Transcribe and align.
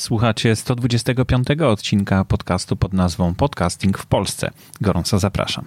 Słuchacie 0.00 0.56
125 0.56 1.46
odcinka 1.66 2.24
podcastu 2.24 2.76
pod 2.76 2.92
nazwą 2.92 3.34
Podcasting 3.34 3.98
w 3.98 4.06
Polsce. 4.06 4.50
Gorąco 4.80 5.18
zapraszam. 5.18 5.64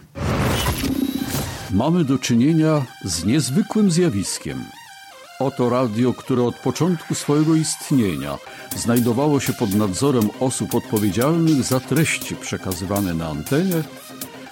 Mamy 1.71 2.05
do 2.05 2.19
czynienia 2.19 2.85
z 3.03 3.25
niezwykłym 3.25 3.91
zjawiskiem. 3.91 4.63
Oto 5.39 5.69
radio, 5.69 6.13
które 6.13 6.43
od 6.43 6.55
początku 6.55 7.15
swojego 7.15 7.55
istnienia 7.55 8.37
znajdowało 8.75 9.39
się 9.39 9.53
pod 9.53 9.73
nadzorem 9.73 10.29
osób 10.39 10.75
odpowiedzialnych 10.75 11.63
za 11.63 11.79
treści 11.79 12.35
przekazywane 12.35 13.13
na 13.13 13.27
antenie, 13.27 13.83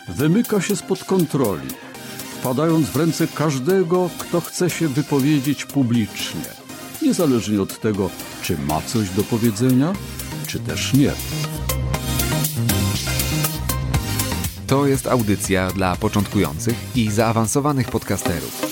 wymyka 0.10 0.62
się 0.62 0.76
spod 0.76 1.04
kontroli, 1.04 1.70
wpadając 2.40 2.90
w 2.90 2.96
ręce 2.96 3.28
każdego, 3.28 4.10
kto 4.20 4.42
chce 4.42 4.70
się 4.70 4.88
wypowiedzieć 4.88 5.66
publicznie, 5.66 6.61
niezależnie 7.02 7.62
od 7.62 7.80
tego, 7.80 8.10
czy 8.42 8.58
ma 8.58 8.82
coś 8.82 9.10
do 9.10 9.24
powiedzenia, 9.24 9.94
czy 10.48 10.60
też 10.60 10.94
nie. 10.94 11.12
To 14.68 14.88
jest 14.88 15.08
audycja 15.08 15.72
dla 15.72 15.96
początkujących 15.96 16.76
i 16.96 17.12
zaawansowanych 17.12 17.88
podcasterów. 17.88 18.71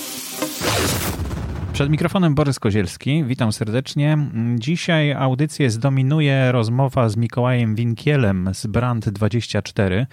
Przed 1.80 1.90
mikrofonem 1.90 2.34
Borys 2.34 2.58
Kozielski, 2.58 3.24
witam 3.24 3.52
serdecznie. 3.52 4.18
Dzisiaj 4.58 5.12
audycję 5.12 5.70
zdominuje 5.70 6.52
rozmowa 6.52 7.08
z 7.08 7.16
Mikołajem 7.16 7.74
Winkielem 7.74 8.50
z 8.54 8.66
Brand24. 8.66 10.06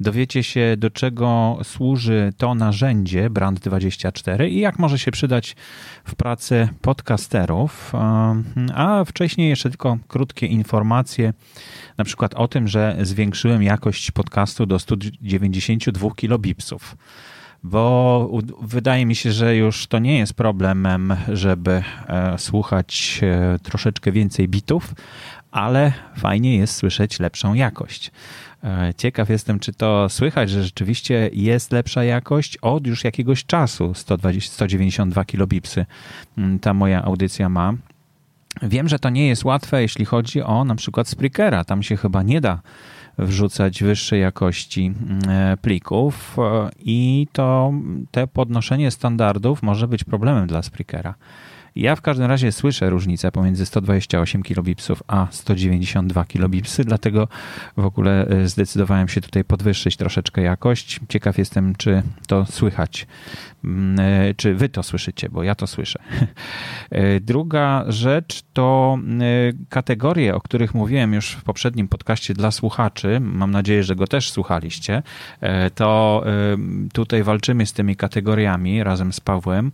Dowiecie 0.00 0.42
się, 0.42 0.74
do 0.78 0.90
czego 0.90 1.58
służy 1.62 2.32
to 2.36 2.54
narzędzie 2.54 3.30
Brand24 3.30 4.48
i 4.48 4.60
jak 4.60 4.78
może 4.78 4.98
się 4.98 5.10
przydać 5.10 5.56
w 6.04 6.14
pracy 6.14 6.68
podcasterów. 6.80 7.92
A 8.74 9.04
wcześniej 9.04 9.48
jeszcze 9.48 9.70
tylko 9.70 9.98
krótkie 10.08 10.46
informacje, 10.46 11.32
na 11.98 12.04
przykład 12.04 12.34
o 12.34 12.48
tym, 12.48 12.68
że 12.68 12.96
zwiększyłem 13.00 13.62
jakość 13.62 14.10
podcastu 14.10 14.66
do 14.66 14.78
192 14.78 16.10
kilobipsów 16.16 16.96
bo 17.62 18.30
wydaje 18.62 19.06
mi 19.06 19.14
się, 19.14 19.32
że 19.32 19.56
już 19.56 19.86
to 19.86 19.98
nie 19.98 20.18
jest 20.18 20.34
problemem, 20.34 21.16
żeby 21.32 21.82
e, 22.08 22.38
słuchać 22.38 23.20
e, 23.22 23.58
troszeczkę 23.58 24.12
więcej 24.12 24.48
bitów, 24.48 24.94
ale 25.50 25.92
fajnie 26.16 26.56
jest 26.56 26.74
słyszeć 26.74 27.20
lepszą 27.20 27.54
jakość. 27.54 28.10
E, 28.64 28.94
ciekaw 28.96 29.30
jestem, 29.30 29.58
czy 29.58 29.72
to 29.72 30.08
słychać, 30.08 30.50
że 30.50 30.64
rzeczywiście 30.64 31.30
jest 31.32 31.72
lepsza 31.72 32.04
jakość 32.04 32.56
od 32.56 32.86
już 32.86 33.04
jakiegoś 33.04 33.44
czasu. 33.44 33.94
120, 33.94 34.52
192 34.52 35.24
kilobipsy 35.24 35.86
mm, 36.38 36.58
ta 36.58 36.74
moja 36.74 37.02
audycja 37.02 37.48
ma. 37.48 37.74
Wiem, 38.62 38.88
że 38.88 38.98
to 38.98 39.10
nie 39.10 39.28
jest 39.28 39.44
łatwe, 39.44 39.82
jeśli 39.82 40.04
chodzi 40.04 40.42
o 40.42 40.64
na 40.64 40.74
przykład 40.74 41.08
Spreakera. 41.08 41.64
Tam 41.64 41.82
się 41.82 41.96
chyba 41.96 42.22
nie 42.22 42.40
da 42.40 42.60
wrzucać 43.26 43.82
wyższej 43.82 44.20
jakości 44.20 44.86
mm, 44.86 45.58
plików 45.58 46.36
e, 46.38 46.70
i 46.78 47.26
to 47.32 47.72
te 48.10 48.26
podnoszenie 48.26 48.90
standardów 48.90 49.62
może 49.62 49.88
być 49.88 50.04
problemem 50.04 50.46
dla 50.46 50.62
Spreakera. 50.62 51.14
Ja 51.76 51.96
w 51.96 52.00
każdym 52.00 52.26
razie 52.26 52.52
słyszę 52.52 52.90
różnicę 52.90 53.32
pomiędzy 53.32 53.66
128 53.66 54.42
kilobipsów 54.42 55.02
a 55.06 55.26
192 55.30 56.24
kilobipsy, 56.24 56.84
dlatego 56.84 57.28
w 57.76 57.84
ogóle 57.84 58.26
e, 58.26 58.48
zdecydowałem 58.48 59.08
się 59.08 59.20
tutaj 59.20 59.44
podwyższyć 59.44 59.96
troszeczkę 59.96 60.42
jakość. 60.42 61.00
Ciekaw 61.08 61.38
jestem, 61.38 61.74
czy 61.74 62.02
to 62.26 62.46
słychać. 62.46 63.06
Mm, 63.64 64.00
e, 64.00 64.34
czy 64.34 64.54
wy 64.54 64.68
to 64.68 64.82
słyszycie, 64.82 65.28
bo 65.28 65.42
ja 65.42 65.54
to 65.54 65.66
słyszę. 65.66 65.98
E, 66.90 67.20
druga 67.30 67.84
rzecz 67.88 68.42
to 68.52 68.98
kategorie, 69.68 70.34
o 70.34 70.40
których 70.40 70.74
mówiłem 70.74 71.14
już 71.14 71.30
w 71.30 71.42
poprzednim 71.42 71.88
podcaście 71.88 72.34
dla 72.34 72.50
słuchaczy. 72.50 73.20
Mam 73.20 73.50
nadzieję, 73.50 73.82
że 73.82 73.96
go 73.96 74.06
też 74.06 74.30
słuchaliście. 74.30 75.02
To 75.74 76.24
tutaj 76.92 77.22
walczymy 77.22 77.66
z 77.66 77.72
tymi 77.72 77.96
kategoriami 77.96 78.84
razem 78.84 79.12
z 79.12 79.20
Pawłem. 79.20 79.72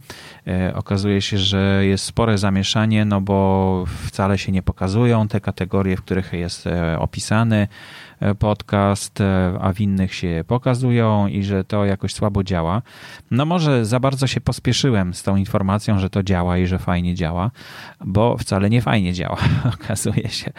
Okazuje 0.74 1.22
się, 1.22 1.38
że 1.38 1.85
jest 1.86 2.04
spore 2.04 2.38
zamieszanie, 2.38 3.04
no 3.04 3.20
bo 3.20 3.84
wcale 4.06 4.38
się 4.38 4.52
nie 4.52 4.62
pokazują 4.62 5.28
te 5.28 5.40
kategorie, 5.40 5.96
w 5.96 6.02
których 6.02 6.32
jest 6.32 6.66
e, 6.66 6.98
opisany 6.98 7.68
podcast, 8.38 9.20
e, 9.20 9.58
a 9.60 9.72
w 9.72 9.80
innych 9.80 10.14
się 10.14 10.44
pokazują 10.46 11.26
i 11.26 11.42
że 11.42 11.64
to 11.64 11.84
jakoś 11.84 12.14
słabo 12.14 12.44
działa. 12.44 12.82
No 13.30 13.46
może 13.46 13.84
za 13.84 14.00
bardzo 14.00 14.26
się 14.26 14.40
pospieszyłem 14.40 15.14
z 15.14 15.22
tą 15.22 15.36
informacją, 15.36 15.98
że 15.98 16.10
to 16.10 16.22
działa 16.22 16.58
i 16.58 16.66
że 16.66 16.78
fajnie 16.78 17.14
działa, 17.14 17.50
bo 18.04 18.36
wcale 18.36 18.70
nie 18.70 18.82
fajnie 18.82 19.12
działa, 19.12 19.38
okazuje 19.74 20.28
się. 20.28 20.52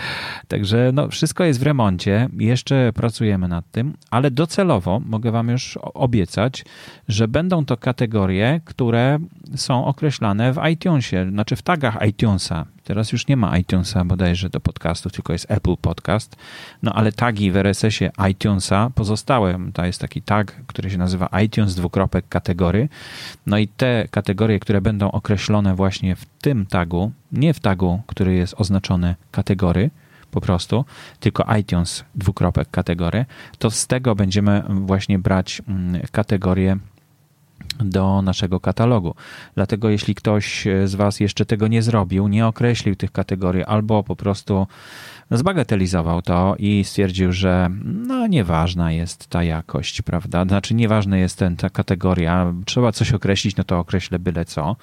Także 0.48 0.92
no, 0.94 1.10
wszystko 1.10 1.44
jest 1.44 1.60
w 1.60 1.64
remoncie, 1.64 2.30
jeszcze 2.38 2.94
pracujemy 2.94 3.48
nad 3.48 3.72
tym, 3.72 3.94
ale 4.12 4.32
docelowo 4.32 5.00
mogę 5.06 5.32
Wam 5.32 5.50
już 5.50 5.80
obiecać, 5.82 6.66
że 7.08 7.28
będą 7.28 7.66
to 7.66 7.78
kategorie, 7.78 8.62
które 8.66 9.20
są 9.56 9.86
określane 9.86 10.54
w 10.54 10.60
iTunesie, 10.72 11.30
znaczy 11.30 11.56
w 11.56 11.62
tagach 11.62 11.98
iTunesa. 12.08 12.66
Teraz 12.88 13.12
już 13.12 13.28
nie 13.28 13.38
ma 13.38 13.58
iTunesa 13.58 14.06
bodajże 14.06 14.50
do 14.50 14.60
podcastów, 14.60 15.12
tylko 15.12 15.34
jest 15.34 15.52
Apple 15.52 15.76
Podcast. 15.82 16.36
No 16.84 16.94
ale 16.94 17.12
tagi 17.12 17.52
w 17.52 17.58
RSS-ie 17.58 18.12
iTunesa 18.32 18.92
pozostałe. 18.96 19.60
To 19.74 19.86
jest 19.86 20.02
taki 20.02 20.22
tag, 20.22 20.56
który 20.68 20.90
się 20.90 20.98
nazywa 20.98 21.30
iTunes 21.46 21.76
dwukropek 21.76 22.26
kategory. 22.30 22.90
No 23.46 23.58
i 23.58 23.68
te 23.68 24.08
kategorie, 24.12 24.60
które 24.60 24.82
będą 24.82 25.12
określone 25.12 25.76
właśnie 25.76 26.16
w 26.16 26.26
tym 26.26 26.66
tagu, 26.66 27.12
nie 27.32 27.54
w 27.54 27.60
tagu, 27.60 28.02
który 28.08 28.34
jest 28.34 28.56
oznaczony 28.58 29.16
kategory, 29.32 29.90
po 30.32 30.42
prostu, 30.42 30.86
tylko 31.20 31.56
iTunes 31.60 32.04
dwukropek 32.16 32.72
kategory, 32.72 33.26
to 33.60 33.72
z 33.72 33.88
tego 33.88 34.16
będziemy 34.16 34.64
właśnie 34.70 35.20
brać 35.20 35.62
mm, 35.68 36.02
kategorie 36.12 36.78
do 37.80 38.22
naszego 38.22 38.60
katalogu. 38.60 39.16
Dlatego 39.56 39.90
jeśli 39.90 40.16
ktoś 40.16 40.68
z 40.86 40.96
Was 40.96 41.20
jeszcze 41.20 41.46
tego 41.46 41.68
nie 41.68 41.82
zrobił, 41.82 42.28
nie 42.28 42.48
określił 42.48 42.96
tych 42.96 43.12
kategorii 43.12 43.64
albo 43.64 44.04
po 44.04 44.16
prostu 44.16 44.68
zbagatelizował 45.32 46.22
to 46.22 46.56
i 46.60 46.84
stwierdził, 46.84 47.32
że 47.32 47.70
no 47.84 48.28
nieważna 48.28 48.92
jest 48.92 49.28
ta 49.28 49.44
jakość, 49.44 50.02
prawda? 50.02 50.46
Znaczy 50.46 50.74
nieważna 50.74 51.18
jest 51.18 51.38
ten, 51.38 51.56
ta 51.56 51.70
kategoria, 51.70 52.54
trzeba 52.66 52.92
coś 52.92 53.14
określić, 53.14 53.56
no 53.56 53.64
to 53.64 53.80
określę 53.80 54.20
byle 54.20 54.46
co. 54.46 54.76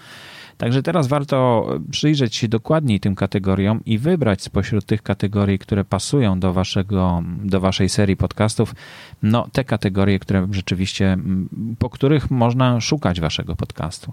Także 0.56 0.82
teraz 0.82 1.06
warto 1.06 1.66
przyjrzeć 1.90 2.36
się 2.36 2.48
dokładniej 2.48 3.00
tym 3.00 3.14
kategoriom 3.14 3.80
i 3.86 3.98
wybrać 3.98 4.42
spośród 4.42 4.86
tych 4.86 5.02
kategorii, 5.02 5.58
które 5.58 5.84
pasują 5.84 6.40
do, 6.40 6.52
waszego, 6.52 7.22
do 7.44 7.60
waszej 7.60 7.88
serii 7.88 8.16
podcastów, 8.16 8.74
no 9.22 9.48
te 9.52 9.64
kategorie, 9.64 10.18
które 10.18 10.48
rzeczywiście, 10.50 11.18
po 11.78 11.90
których 11.90 12.30
można 12.30 12.80
szukać 12.80 13.20
waszego 13.20 13.56
podcastu. 13.56 14.12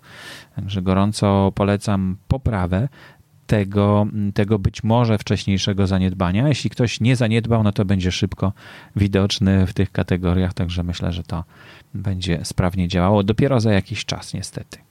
Także 0.56 0.82
gorąco 0.82 1.52
polecam 1.56 2.18
poprawę 2.28 2.88
tego, 3.48 4.08
tego 4.34 4.60
być 4.60 4.84
może 4.84 5.18
wcześniejszego 5.18 5.88
zaniedbania. 5.88 6.48
Jeśli 6.48 6.70
ktoś 6.70 7.02
nie 7.02 7.16
zaniedbał, 7.16 7.64
no 7.64 7.72
to 7.72 7.86
będzie 7.86 8.12
szybko 8.12 8.54
widoczny 8.96 9.68
w 9.68 9.74
tych 9.74 9.92
kategoriach, 9.92 10.54
także 10.54 10.84
myślę, 10.84 11.12
że 11.12 11.24
to 11.24 11.44
będzie 11.94 12.40
sprawnie 12.44 12.88
działało 12.88 13.24
dopiero 13.24 13.60
za 13.60 13.74
jakiś 13.74 14.06
czas, 14.06 14.34
niestety. 14.34 14.91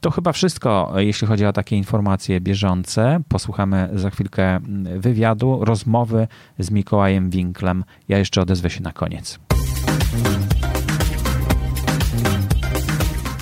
To 0.00 0.10
chyba 0.10 0.32
wszystko, 0.32 0.92
jeśli 0.96 1.26
chodzi 1.26 1.46
o 1.46 1.52
takie 1.52 1.76
informacje 1.76 2.40
bieżące. 2.40 3.20
Posłuchamy 3.28 3.88
za 3.92 4.10
chwilkę 4.10 4.60
wywiadu, 4.96 5.64
rozmowy 5.64 6.28
z 6.58 6.70
Mikołajem 6.70 7.30
Winklem. 7.30 7.84
Ja 8.08 8.18
jeszcze 8.18 8.40
odezwę 8.40 8.70
się 8.70 8.82
na 8.82 8.92
koniec. 8.92 9.38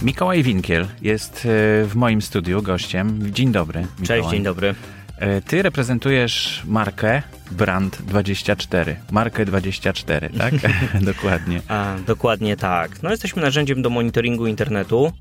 Mikołaj 0.03 0.43
Winkiel 0.43 0.87
jest 1.03 1.37
e, 1.37 1.85
w 1.85 1.93
moim 1.95 2.23
studiu 2.23 2.63
gościem. 2.63 3.33
Dzień 3.33 3.53
dobry. 3.53 3.81
Mikołaj. 3.81 4.07
Cześć, 4.07 4.31
dzień 4.31 4.43
dobry. 4.43 4.75
E, 5.19 5.41
ty 5.41 5.63
reprezentujesz 5.63 6.63
markę 6.67 7.23
Brand 7.51 8.03
24. 8.03 8.97
Markę 9.11 9.45
24, 9.45 10.31
tak? 10.31 10.55
dokładnie. 11.13 11.61
A, 11.69 11.97
dokładnie 12.07 12.57
tak. 12.57 13.03
No, 13.03 13.11
jesteśmy 13.11 13.43
narzędziem 13.43 13.83
do 13.83 13.91
monitoringu 13.91 14.47
internetu. 14.47 15.13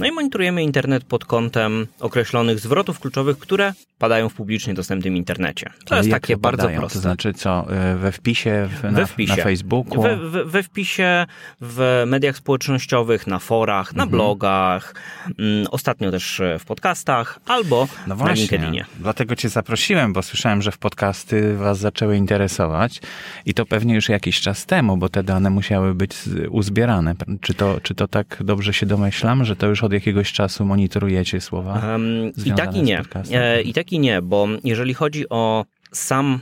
No 0.00 0.06
i 0.06 0.12
monitorujemy 0.12 0.62
internet 0.62 1.04
pod 1.04 1.24
kątem 1.24 1.86
określonych 2.00 2.60
zwrotów 2.60 3.00
kluczowych, 3.00 3.38
które 3.38 3.72
padają 3.98 4.28
w 4.28 4.34
publicznie 4.34 4.74
dostępnym 4.74 5.16
internecie. 5.16 5.70
To 5.84 5.96
jest 5.96 6.10
takie 6.10 6.36
bardzo 6.36 6.62
padają? 6.62 6.80
proste. 6.80 6.98
To 6.98 7.02
znaczy 7.02 7.32
co, 7.32 7.66
e, 7.70 7.96
we 7.96 8.12
wpisie, 8.12 8.68
w, 8.70 8.94
we 8.94 9.06
wpisie. 9.06 9.36
na 9.36 9.42
Facebooku? 9.42 10.02
We, 10.02 10.16
we, 10.16 10.44
we, 10.44 10.62
wpisie, 10.62 11.26
w 11.60 12.04
mediach 12.06 12.36
społecznościowych, 12.36 13.26
na 13.26 13.38
forach, 13.38 13.96
na 13.96 14.02
mhm. 14.02 14.10
blogach, 14.10 14.94
mm, 15.38 15.66
ostatnio 15.70 16.10
też 16.10 16.42
w 16.58 16.64
podcastach 16.64 17.40
albo 17.46 17.88
no 18.06 18.16
właśnie, 18.16 18.34
na 18.34 18.40
LinkedInie. 18.40 18.84
Dlatego 19.00 19.36
cię 19.36 19.48
zaprosiłem, 19.48 20.12
bo 20.12 20.22
słyszałem, 20.22 20.62
że 20.62 20.72
w 20.72 20.78
podcasty 20.78 21.56
was 21.56 21.78
zaczęły 21.78 22.16
interesować 22.16 23.00
i 23.46 23.54
to 23.54 23.66
pewnie 23.66 23.94
już 23.94 24.08
jakiś 24.08 24.40
czas 24.40 24.66
temu, 24.66 24.96
bo 24.96 25.08
te 25.08 25.22
dane 25.22 25.50
musiały 25.50 25.94
być 25.94 26.12
uzbierane. 26.50 27.14
Czy 27.40 27.54
to, 27.54 27.80
czy 27.82 27.94
to 27.94 28.08
tak 28.08 28.36
dobrze 28.40 28.72
się 28.72 28.86
domyślam, 28.86 29.44
że 29.44 29.56
to 29.56 29.66
już 29.66 29.84
od 29.84 29.87
jakiegoś 29.92 30.32
czasu 30.32 30.64
monitorujecie 30.64 31.40
słowa? 31.40 31.82
Um, 31.92 32.32
I 32.44 32.52
tak 32.52 32.76
i 32.76 32.82
nie. 32.82 33.02
E, 33.32 33.62
I 33.62 33.72
tak 33.72 33.92
i 33.92 33.98
nie, 33.98 34.22
bo 34.22 34.46
jeżeli 34.64 34.94
chodzi 34.94 35.28
o 35.28 35.64
sam 35.92 36.40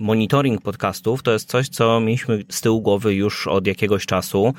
monitoring 0.00 0.62
podcastów 0.62 1.22
to 1.22 1.32
jest 1.32 1.48
coś, 1.48 1.68
co 1.68 2.00
mieliśmy 2.00 2.44
z 2.50 2.60
tyłu 2.60 2.82
głowy 2.82 3.14
już 3.14 3.46
od 3.46 3.66
jakiegoś 3.66 4.06
czasu. 4.06 4.54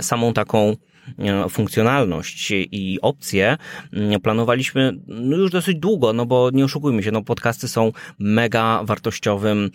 Samą 0.00 0.32
taką 0.32 0.76
e, 1.18 1.48
funkcjonalność 1.48 2.50
i 2.50 2.98
opcje 3.02 3.56
planowaliśmy 4.22 4.92
no 5.06 5.36
już 5.36 5.50
dosyć 5.50 5.78
długo, 5.78 6.12
no 6.12 6.26
bo 6.26 6.50
nie 6.52 6.64
oszukujmy 6.64 7.02
się, 7.02 7.10
no 7.10 7.22
podcasty 7.22 7.68
są 7.68 7.92
mega 8.18 8.80
wartościowym 8.84 9.70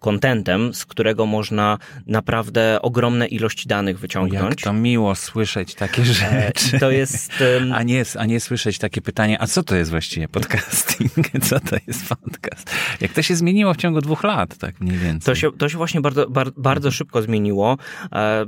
kontentem, 0.00 0.74
z 0.74 0.86
którego 0.86 1.26
można 1.26 1.78
naprawdę 2.06 2.82
ogromne 2.82 3.26
ilości 3.26 3.68
danych 3.68 3.98
wyciągnąć. 3.98 4.44
Jak 4.44 4.60
to 4.60 4.72
miło 4.72 5.14
słyszeć 5.14 5.74
takie 5.74 6.04
rzeczy. 6.04 6.78
To 6.78 6.90
jest... 6.90 7.32
Um... 7.60 7.72
A, 7.72 7.82
nie, 7.82 8.04
a 8.18 8.26
nie 8.26 8.40
słyszeć 8.40 8.78
takie 8.78 9.00
pytanie, 9.00 9.42
a 9.42 9.46
co 9.46 9.62
to 9.62 9.76
jest 9.76 9.90
właściwie 9.90 10.28
podcasting? 10.28 11.12
Co 11.48 11.60
to 11.60 11.76
jest 11.86 12.08
podcast? 12.08 12.70
Jak 13.00 13.12
to 13.12 13.22
się 13.22 13.36
zmieniło 13.36 13.74
w 13.74 13.76
ciągu 13.76 14.00
dwóch 14.00 14.24
lat, 14.24 14.58
tak 14.58 14.80
mniej 14.80 14.98
więcej? 14.98 15.34
To 15.34 15.40
się, 15.40 15.52
to 15.52 15.68
się 15.68 15.76
właśnie 15.76 16.00
bardzo, 16.00 16.26
bardzo 16.56 16.90
szybko 16.90 17.22
zmieniło 17.22 17.78
e, 18.12 18.46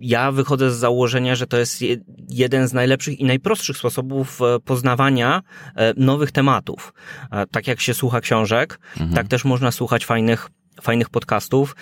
ja 0.00 0.32
wychodzę 0.32 0.70
z 0.70 0.76
założenia, 0.76 1.34
że 1.34 1.46
to 1.46 1.58
jest 1.58 1.84
jeden 2.28 2.68
z 2.68 2.72
najlepszych 2.72 3.20
i 3.20 3.24
najprostszych 3.24 3.76
sposobów 3.76 4.40
e, 4.42 4.60
poznawania 4.60 5.42
e, 5.74 5.94
nowych 5.96 6.32
tematów. 6.32 6.94
Tak 7.50 7.66
jak 7.66 7.80
się 7.80 7.94
słucha 7.94 8.20
książek, 8.20 8.80
mhm. 8.92 9.12
tak 9.12 9.28
też 9.28 9.44
można 9.44 9.70
słuchać 9.70 10.06
fajnych 10.06 10.50
fajnych 10.82 11.10
podcastów, 11.10 11.76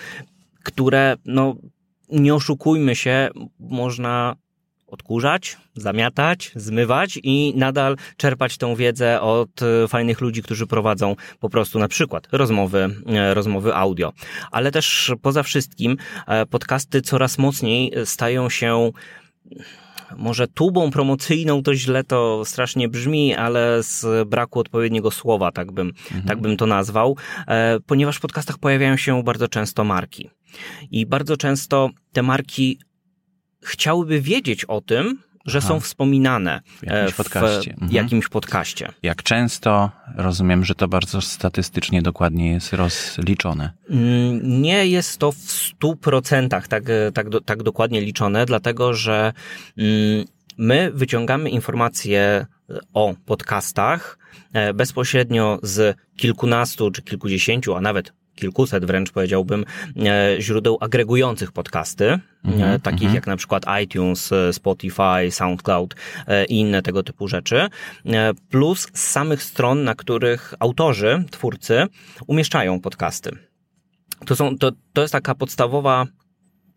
które, 0.63 1.15
no, 1.25 1.55
nie 2.09 2.35
oszukujmy 2.35 2.95
się, 2.95 3.29
można 3.59 4.35
odkurzać, 4.87 5.57
zamiatać, 5.75 6.51
zmywać 6.55 7.19
i 7.23 7.53
nadal 7.55 7.95
czerpać 8.17 8.57
tę 8.57 8.75
wiedzę 8.75 9.21
od 9.21 9.61
e, 9.61 9.87
fajnych 9.87 10.21
ludzi, 10.21 10.43
którzy 10.43 10.67
prowadzą 10.67 11.15
po 11.39 11.49
prostu 11.49 11.79
na 11.79 11.87
przykład 11.87 12.27
rozmowy, 12.31 12.89
e, 13.07 13.33
rozmowy 13.33 13.75
audio. 13.75 14.13
Ale 14.51 14.71
też 14.71 15.11
poza 15.21 15.43
wszystkim 15.43 15.97
e, 16.27 16.45
podcasty 16.45 17.01
coraz 17.01 17.37
mocniej 17.37 17.93
stają 18.05 18.49
się 18.49 18.91
może 20.15 20.47
tubą 20.47 20.91
promocyjną 20.91 21.63
to 21.63 21.75
źle 21.75 22.03
to 22.03 22.45
strasznie 22.45 22.89
brzmi, 22.89 23.35
ale 23.35 23.83
z 23.83 24.29
braku 24.29 24.59
odpowiedniego 24.59 25.11
słowa, 25.11 25.51
tak 25.51 25.71
bym, 25.71 25.87
mhm. 25.87 26.23
tak 26.23 26.41
bym 26.41 26.57
to 26.57 26.65
nazwał, 26.65 27.17
e, 27.47 27.79
ponieważ 27.85 28.17
w 28.17 28.21
podcastach 28.21 28.57
pojawiają 28.57 28.97
się 28.97 29.23
bardzo 29.23 29.47
często 29.47 29.83
marki. 29.83 30.29
I 30.91 31.05
bardzo 31.05 31.37
często 31.37 31.89
te 32.11 32.23
marki 32.23 32.79
chciałyby 33.63 34.21
wiedzieć 34.21 34.65
o 34.65 34.81
tym, 34.81 35.19
że 35.47 35.57
Aha. 35.57 35.67
są 35.67 35.79
wspominane 35.79 36.61
w 36.65 36.83
jakimś, 36.83 37.13
w 37.13 37.17
podcaście. 37.17 37.71
Mhm. 37.71 37.91
jakimś 37.91 38.27
podcaście. 38.27 38.91
Jak 39.03 39.23
często? 39.23 39.91
Rozumiem, 40.15 40.65
że 40.65 40.75
to 40.75 40.87
bardzo 40.87 41.21
statystycznie 41.21 42.01
dokładnie 42.01 42.51
jest 42.51 42.73
rozliczone. 42.73 43.71
Mm, 43.89 44.61
nie 44.61 44.87
jest 44.87 45.17
to 45.17 45.31
w 45.31 45.37
stu 45.37 45.95
procentach 45.95 46.67
tak, 46.67 46.83
tak, 47.13 47.27
tak 47.45 47.63
dokładnie 47.63 48.01
liczone, 48.01 48.45
dlatego 48.45 48.93
że 48.93 49.33
mm, 49.77 50.25
my 50.57 50.91
wyciągamy 50.93 51.49
informacje 51.49 52.45
o 52.93 53.15
podcastach 53.25 54.17
e, 54.53 54.73
bezpośrednio 54.73 55.59
z 55.63 55.97
kilkunastu 56.17 56.91
czy 56.91 57.01
kilkudziesięciu, 57.01 57.75
a 57.75 57.81
nawet 57.81 58.13
kilkuset 58.37 58.85
wręcz 58.85 59.11
powiedziałbym 59.11 59.65
e, 60.05 60.41
źródeł 60.41 60.77
agregujących 60.81 61.51
podcasty, 61.51 62.19
mm-hmm, 62.45 62.79
takich 62.79 63.09
mm-hmm. 63.09 63.15
jak 63.15 63.27
na 63.27 63.37
przykład 63.37 63.63
iTunes, 63.83 64.33
Spotify, 64.51 65.31
SoundCloud 65.31 65.95
i 66.49 66.59
inne 66.59 66.81
tego 66.81 67.03
typu 67.03 67.27
rzeczy, 67.27 67.67
plus 68.49 68.87
z 68.93 69.11
samych 69.11 69.43
stron, 69.43 69.83
na 69.83 69.95
których 69.95 70.53
autorzy, 70.59 71.23
twórcy 71.31 71.87
umieszczają 72.27 72.79
podcasty. 72.79 73.31
To, 74.25 74.35
są, 74.35 74.57
to, 74.57 74.71
to 74.93 75.01
jest 75.01 75.11
taka 75.11 75.35
podstawowa 75.35 76.05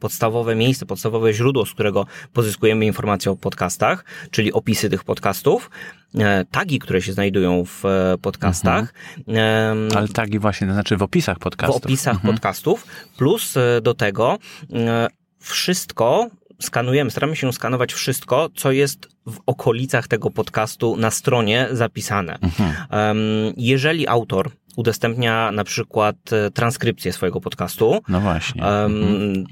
podstawowe 0.00 0.54
miejsce, 0.54 0.86
podstawowe 0.86 1.32
źródło, 1.32 1.66
z 1.66 1.72
którego 1.72 2.06
pozyskujemy 2.32 2.86
informacje 2.86 3.32
o 3.32 3.36
podcastach, 3.36 4.04
czyli 4.30 4.52
opisy 4.52 4.90
tych 4.90 5.04
podcastów, 5.04 5.70
e, 6.14 6.44
tagi, 6.50 6.78
które 6.78 7.02
się 7.02 7.12
znajdują 7.12 7.64
w 7.64 7.84
e, 7.84 8.18
podcastach. 8.22 8.94
Mhm. 9.28 9.88
Ale 9.96 10.08
tagi 10.08 10.38
właśnie, 10.38 10.66
to 10.66 10.72
znaczy 10.72 10.96
w 10.96 11.02
opisach 11.02 11.38
podcastów. 11.38 11.82
W 11.82 11.84
opisach 11.84 12.14
mhm. 12.14 12.34
podcastów, 12.34 12.86
plus 13.16 13.56
e, 13.56 13.80
do 13.82 13.94
tego 13.94 14.38
wszystko, 15.40 16.28
skanujemy, 16.60 17.10
staramy 17.10 17.36
się 17.36 17.52
skanować 17.52 17.92
wszystko, 17.92 18.48
co 18.54 18.72
jest 18.72 19.08
w 19.26 19.38
okolicach 19.46 20.08
tego 20.08 20.30
podcastu 20.30 20.96
na 20.96 21.10
stronie 21.10 21.68
zapisane. 21.72 22.38
Mhm. 22.42 22.74
Jeżeli 23.56 24.08
autor 24.08 24.50
udostępnia 24.76 25.52
na 25.52 25.64
przykład 25.64 26.16
transkrypcję 26.54 27.12
swojego 27.12 27.40
podcastu. 27.40 28.00
No 28.08 28.20
właśnie. 28.20 28.64
Mhm 28.64 29.44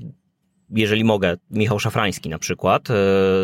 jeżeli 0.71 1.05
mogę, 1.05 1.37
Michał 1.51 1.79
Szafrański 1.79 2.29
na 2.29 2.39
przykład, 2.39 2.89
e, 2.91 2.95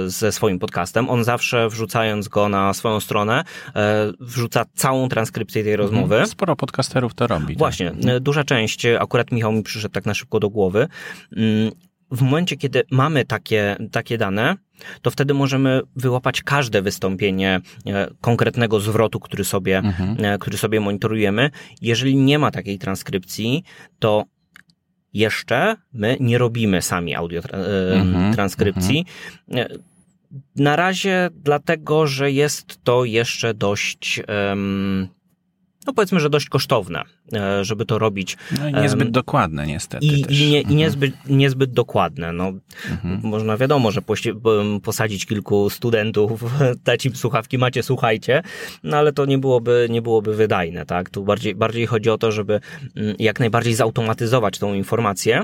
ze 0.06 0.32
swoim 0.32 0.58
podcastem, 0.58 1.10
on 1.10 1.24
zawsze 1.24 1.68
wrzucając 1.68 2.28
go 2.28 2.48
na 2.48 2.74
swoją 2.74 3.00
stronę, 3.00 3.44
e, 3.76 4.12
wrzuca 4.20 4.64
całą 4.74 5.08
transkrypcję 5.08 5.62
tej 5.62 5.72
mhm. 5.72 5.90
rozmowy. 5.90 6.26
Sporo 6.26 6.56
podcasterów 6.56 7.14
to 7.14 7.26
robi. 7.26 7.46
Tak. 7.46 7.58
Właśnie, 7.58 7.90
tak. 7.90 8.20
duża 8.20 8.44
część, 8.44 8.86
akurat 8.86 9.32
Michał 9.32 9.52
mi 9.52 9.62
przyszedł 9.62 9.92
tak 9.92 10.06
na 10.06 10.14
szybko 10.14 10.40
do 10.40 10.50
głowy. 10.50 10.88
Mm, 11.36 11.70
w 12.10 12.22
momencie, 12.22 12.56
kiedy 12.56 12.82
mamy 12.90 13.24
takie, 13.24 13.76
takie 13.92 14.18
dane, 14.18 14.56
to 15.02 15.10
wtedy 15.10 15.34
możemy 15.34 15.80
wyłapać 15.96 16.42
każde 16.42 16.82
wystąpienie 16.82 17.60
konkretnego 18.20 18.80
zwrotu, 18.80 19.20
który 19.20 19.44
sobie, 19.44 19.78
mhm. 19.78 20.38
który 20.38 20.58
sobie 20.58 20.80
monitorujemy. 20.80 21.50
Jeżeli 21.80 22.16
nie 22.16 22.38
ma 22.38 22.50
takiej 22.50 22.78
transkrypcji, 22.78 23.64
to 23.98 24.24
jeszcze 25.14 25.76
my 25.92 26.16
nie 26.20 26.38
robimy 26.38 26.82
sami 26.82 27.14
audio 27.14 27.40
mm-hmm, 27.40 28.34
transkrypcji. 28.34 29.06
Mm-hmm. 29.48 29.78
Na 30.56 30.76
razie 30.76 31.30
dlatego, 31.34 32.06
że 32.06 32.32
jest 32.32 32.84
to 32.84 33.04
jeszcze 33.04 33.54
dość 33.54 34.22
um, 34.48 35.08
no 35.86 35.92
powiedzmy, 35.92 36.20
że 36.20 36.30
dość 36.30 36.48
kosztowne, 36.48 37.02
e, 37.32 37.64
żeby 37.64 37.86
to 37.86 37.98
robić. 37.98 38.36
No 38.60 38.68
i 38.68 38.74
niezbyt 38.74 39.10
dokładne 39.10 39.66
niestety. 39.66 40.06
I, 40.06 40.20
i, 40.28 40.50
nie, 40.50 40.58
mhm. 40.58 40.72
i 40.72 40.76
niezbyt, 40.76 41.14
niezbyt 41.28 41.72
dokładne. 41.72 42.32
No, 42.32 42.52
mhm. 42.90 43.20
Można 43.22 43.56
wiadomo, 43.56 43.90
że 43.90 44.00
posadzić 44.82 45.26
kilku 45.26 45.70
studentów, 45.70 46.44
dać 46.84 47.06
im 47.06 47.16
słuchawki, 47.16 47.58
macie, 47.58 47.82
słuchajcie, 47.82 48.42
no 48.82 48.96
ale 48.96 49.12
to 49.12 49.24
nie 49.24 49.38
byłoby, 49.38 49.86
nie 49.90 50.02
byłoby 50.02 50.34
wydajne, 50.34 50.86
tak? 50.86 51.10
Tu 51.10 51.24
bardziej, 51.24 51.54
bardziej 51.54 51.86
chodzi 51.86 52.10
o 52.10 52.18
to, 52.18 52.32
żeby 52.32 52.60
mm, 52.96 53.16
jak 53.18 53.40
najbardziej 53.40 53.74
zautomatyzować 53.74 54.58
tą 54.58 54.74
informację, 54.74 55.42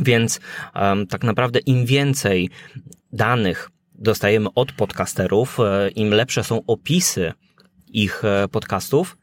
więc 0.00 0.40
um, 0.74 1.06
tak 1.06 1.24
naprawdę 1.24 1.58
im 1.58 1.86
więcej 1.86 2.50
danych 3.12 3.70
dostajemy 3.94 4.48
od 4.54 4.72
podcasterów, 4.72 5.60
e, 5.60 5.88
im 5.88 6.10
lepsze 6.10 6.44
są 6.44 6.60
opisy 6.66 7.32
ich 7.88 8.24
e, 8.24 8.48
podcastów, 8.48 9.16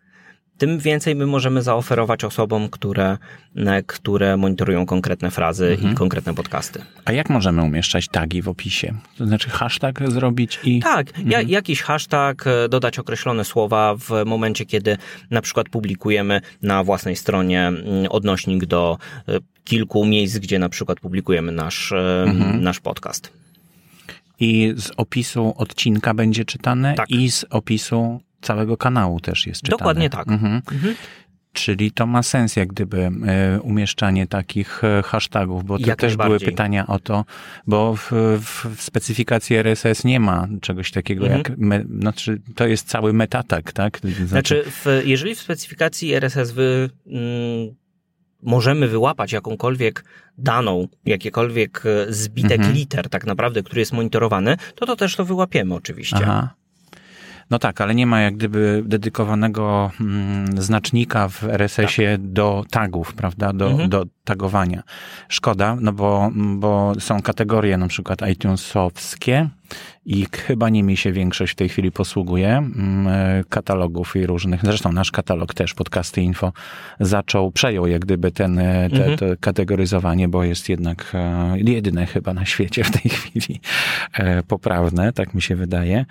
tym 0.61 0.79
więcej 0.79 1.15
my 1.15 1.25
możemy 1.25 1.61
zaoferować 1.61 2.23
osobom, 2.23 2.69
które, 2.69 3.17
e, 3.55 3.83
które 3.83 4.37
monitorują 4.37 4.85
konkretne 4.85 5.31
frazy 5.31 5.67
mhm. 5.71 5.93
i 5.93 5.95
konkretne 5.95 6.33
podcasty. 6.33 6.81
A 7.05 7.11
jak 7.11 7.29
możemy 7.29 7.63
umieszczać 7.63 8.07
tagi 8.07 8.41
w 8.41 8.49
opisie? 8.49 8.93
To 9.17 9.27
znaczy 9.27 9.49
hashtag 9.49 10.11
zrobić 10.11 10.59
i... 10.63 10.79
Tak, 10.79 11.07
mhm. 11.07 11.29
ja, 11.29 11.41
jakiś 11.41 11.81
hashtag, 11.81 12.47
e, 12.47 12.69
dodać 12.69 12.99
określone 12.99 13.45
słowa 13.45 13.95
w 13.95 14.09
momencie, 14.25 14.65
kiedy 14.65 14.97
na 15.31 15.41
przykład 15.41 15.69
publikujemy 15.69 16.41
na 16.61 16.83
własnej 16.83 17.15
stronie 17.15 17.67
mm, 17.67 17.83
odnośnik 18.09 18.65
do 18.65 18.97
e, 19.27 19.37
kilku 19.63 20.05
miejsc, 20.05 20.37
gdzie 20.37 20.59
na 20.59 20.69
przykład 20.69 20.99
publikujemy 20.99 21.51
nasz, 21.51 21.91
mhm. 22.27 22.63
nasz 22.63 22.79
podcast. 22.79 23.33
I 24.39 24.73
z 24.77 24.91
opisu 24.97 25.53
odcinka 25.57 26.13
będzie 26.13 26.45
czytane 26.45 26.93
tak. 26.95 27.09
i 27.09 27.31
z 27.31 27.45
opisu 27.49 28.21
całego 28.41 28.77
kanału 28.77 29.19
też 29.19 29.47
jest 29.47 29.61
czytane. 29.61 29.77
Dokładnie 29.77 30.09
tak. 30.09 30.27
Mhm. 30.27 30.61
Mhm. 30.71 30.95
Czyli 31.53 31.91
to 31.91 32.05
ma 32.05 32.23
sens, 32.23 32.55
jak 32.55 32.67
gdyby 32.67 33.11
e, 33.27 33.61
umieszczanie 33.61 34.27
takich 34.27 34.83
e, 34.83 35.03
hashtagów, 35.03 35.65
bo 35.65 35.79
to 35.79 35.87
jak 35.87 35.99
też 35.99 36.17
były 36.17 36.39
pytania 36.39 36.87
o 36.87 36.99
to, 36.99 37.25
bo 37.67 37.95
w, 37.95 38.11
w, 38.41 38.81
specyfikacji 38.81 39.55
RSS 39.55 40.03
nie 40.03 40.19
ma 40.19 40.47
czegoś 40.61 40.91
takiego 40.91 41.25
mhm. 41.25 41.43
jak, 41.43 41.57
me, 41.57 41.83
znaczy 41.99 42.41
to 42.55 42.67
jest 42.67 42.87
cały 42.87 43.13
metatag, 43.13 43.73
tak? 43.73 43.99
Znaczy, 43.99 44.25
znaczy 44.25 44.63
w, 44.65 44.85
jeżeli 45.05 45.35
w 45.35 45.39
specyfikacji 45.39 46.13
RSS 46.13 46.51
wy, 46.51 46.89
mm, 47.07 47.75
możemy 48.41 48.87
wyłapać 48.87 49.31
jakąkolwiek 49.31 50.05
daną, 50.37 50.87
jakiekolwiek 51.05 51.83
e, 51.85 52.13
zbitek 52.13 52.59
mhm. 52.59 52.73
liter 52.75 53.09
tak 53.09 53.25
naprawdę, 53.25 53.63
który 53.63 53.79
jest 53.79 53.93
monitorowany, 53.93 54.57
to 54.75 54.85
to 54.85 54.95
też 54.95 55.15
to 55.15 55.25
wyłapiemy 55.25 55.75
oczywiście. 55.75 56.19
Aha. 56.21 56.53
No 57.51 57.59
tak, 57.59 57.81
ale 57.81 57.95
nie 57.95 58.07
ma 58.07 58.21
jak 58.21 58.35
gdyby 58.35 58.83
dedykowanego 58.85 59.91
mm, 60.01 60.61
znacznika 60.61 61.27
w 61.27 61.43
RSS-ie 61.43 62.17
tak. 62.17 62.27
do 62.27 62.63
tagów, 62.69 63.13
prawda? 63.13 63.53
Do, 63.53 63.69
mhm. 63.69 63.89
do 63.89 64.05
tagowania. 64.23 64.83
Szkoda, 65.29 65.77
no 65.81 65.93
bo, 65.93 66.31
bo 66.35 66.93
są 66.99 67.21
kategorie 67.21 67.77
na 67.77 67.87
przykład 67.87 68.29
iTunesowskie 68.29 69.49
i 70.05 70.25
chyba 70.31 70.69
nimi 70.69 70.97
się 70.97 71.11
większość 71.11 71.53
w 71.53 71.55
tej 71.55 71.69
chwili 71.69 71.91
posługuje, 71.91 72.57
mm, 72.57 73.07
e, 73.07 73.43
katalogów 73.49 74.15
i 74.15 74.25
różnych, 74.25 74.61
zresztą 74.63 74.91
nasz 74.91 75.11
katalog 75.11 75.53
też, 75.53 75.73
podcasty 75.73 76.21
info, 76.21 76.53
zaczął, 76.99 77.51
przejął 77.51 77.87
jak 77.87 78.01
gdyby 78.01 78.31
ten, 78.31 78.59
e, 78.59 78.89
te, 78.89 78.95
Mhm. 78.95 79.17
to 79.17 79.25
kategoryzowanie, 79.39 80.27
bo 80.27 80.43
jest 80.43 80.69
jednak 80.69 81.11
e, 81.13 81.53
jedyne 81.59 82.05
chyba 82.05 82.33
na 82.33 82.45
świecie 82.45 82.83
w 82.83 82.91
tej 82.91 83.11
chwili 83.11 83.59
poprawne, 84.47 85.13
tak 85.13 85.33
mi 85.33 85.41
się 85.41 85.55
wydaje. 85.55 86.05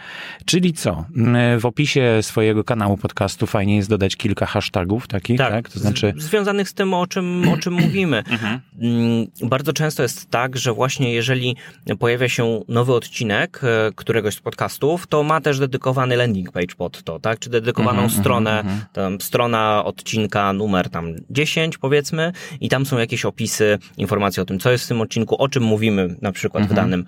Czyli 0.44 0.72
co? 0.72 1.04
Mm, 1.16 1.60
W 1.60 1.66
opisie 1.66 2.18
swojego 2.22 2.64
kanału 2.64 2.96
podcastu 2.96 3.46
fajnie 3.46 3.76
jest 3.76 3.88
dodać 3.88 4.16
kilka 4.16 4.46
hashtagów 4.46 5.08
takich, 5.08 5.38
tak? 5.38 5.68
To 5.68 5.78
znaczy... 5.78 6.14
z, 6.16 6.22
związanych 6.22 6.68
z 6.68 6.74
tym, 6.74 6.94
o 6.94 7.06
czym, 7.06 7.48
o 7.48 7.56
czym 7.56 7.76
mówimy. 8.00 8.22
Mhm. 8.30 8.60
Mm, 8.80 9.26
Bardzo 9.42 9.72
często 9.72 10.02
jest 10.02 10.30
tak, 10.30 10.56
że 10.56 10.72
właśnie 10.72 11.14
jeżeli 11.14 11.56
pojawia 11.98 12.28
się 12.28 12.60
nowy 12.68 12.94
odcinek 12.94 13.60
e, 13.64 13.90
któregoś 13.94 14.34
z 14.34 14.40
podcastów, 14.40 15.06
to 15.06 15.22
ma 15.22 15.40
też 15.40 15.58
dedykowany 15.58 16.16
landing 16.16 16.52
page 16.52 16.74
pod 16.78 17.02
to, 17.02 17.20
tak? 17.20 17.38
Czy 17.38 17.50
dedykowaną 17.50 18.02
Mhm, 18.02 18.20
stronę, 18.20 18.60
mhm, 18.60 18.80
tam 18.92 19.20
strona 19.20 19.84
odcinka 19.84 20.52
numer 20.52 20.90
tam 20.90 21.14
10 21.30 21.78
powiedzmy 21.78 22.32
i 22.60 22.68
tam 22.68 22.86
są 22.86 22.98
jakieś 22.98 23.24
opisy, 23.24 23.78
informacje 23.96 24.42
o 24.42 24.46
tym, 24.46 24.58
co 24.58 24.70
jest 24.70 24.84
w 24.84 24.88
tym 24.88 25.00
odcinku, 25.00 25.36
o 25.42 25.48
czym 25.48 25.62
mówimy 25.62 26.16
na 26.22 26.32
przykład 26.32 26.64
w, 26.66 26.70
Mhm. 26.70 26.90
danym, 26.90 27.04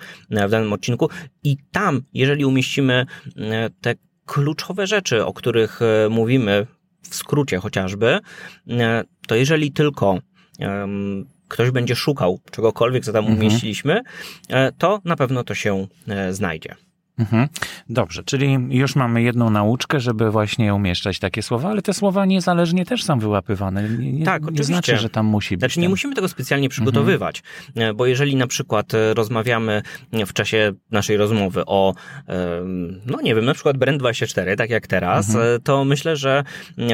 w 0.49 0.51
danym 0.51 0.73
odcinku 0.73 1.09
i 1.45 1.57
tam, 1.73 2.03
jeżeli 2.15 2.45
umieścimy 2.45 3.07
e, 3.37 3.71
te 3.81 3.95
kluczowe 4.27 4.87
rzeczy, 4.87 5.25
o 5.27 5.33
których 5.33 5.81
e, 5.83 6.09
mówimy 6.09 6.67
w 7.11 7.15
skrócie 7.15 7.59
chociażby, 7.59 8.19
e, 8.71 9.05
to 9.29 9.35
jeżeli 9.35 9.73
tylko 9.73 10.19
ktoś 11.49 11.71
będzie 11.71 11.97
szukał 11.97 12.41
czegokolwiek, 12.51 13.05
co 13.05 13.13
tam 13.13 13.25
Mhm. 13.25 13.39
umieściliśmy, 13.39 14.01
e, 14.49 14.73
to 14.73 15.01
na 15.05 15.17
pewno 15.17 15.45
to 15.45 15.55
się 15.55 15.87
e, 16.09 16.33
znajdzie. 16.33 16.75
Mhm. 17.23 17.49
Dobrze, 17.89 18.23
czyli 18.25 18.59
już 18.71 18.97
mamy 18.97 19.23
jedną 19.23 19.51
nauczkę, 19.51 20.01
żeby 20.01 20.31
właśnie 20.31 20.75
umieszczać 20.75 21.19
takie 21.19 21.43
słowa, 21.43 21.71
ale 21.71 21.83
te 21.83 21.95
słowa 21.95 22.27
niezależnie 22.27 22.87
też 22.87 23.05
są 23.05 23.19
wyłapywane. 23.19 23.89
Nie, 23.89 24.13
nie, 24.13 24.25
Tak, 24.25 24.43
nie 24.43 24.49
oczywiście. 24.49 24.73
znaczy, 24.73 24.97
że 24.97 25.11
tam 25.11 25.27
musi 25.27 25.57
być. 25.57 25.61
Znaczy 25.61 25.81
nie 25.81 25.85
ten- 25.85 25.91
musimy 25.91 26.15
tego 26.15 26.29
specjalnie 26.29 26.69
przygotowywać, 26.69 27.43
e, 27.75 27.95
bo 27.95 28.07
jeżeli 28.07 28.37
na 28.37 28.47
przykład 28.47 28.95
e, 28.95 29.15
rozmawiamy 29.15 29.83
w 30.27 30.33
czasie 30.33 30.73
naszej 30.91 31.17
rozmowy 31.17 31.63
o, 31.67 31.95
em, 32.27 33.01
no 33.07 33.21
nie 33.21 33.35
wiem, 33.35 33.45
na 33.45 33.55
przykład 33.55 33.77
Brand24, 33.77 34.57
tak 34.57 34.71
jak 34.71 34.87
teraz, 34.87 35.35
e, 35.35 35.59
to 35.65 35.85
myślę, 35.85 36.17
że 36.17 36.45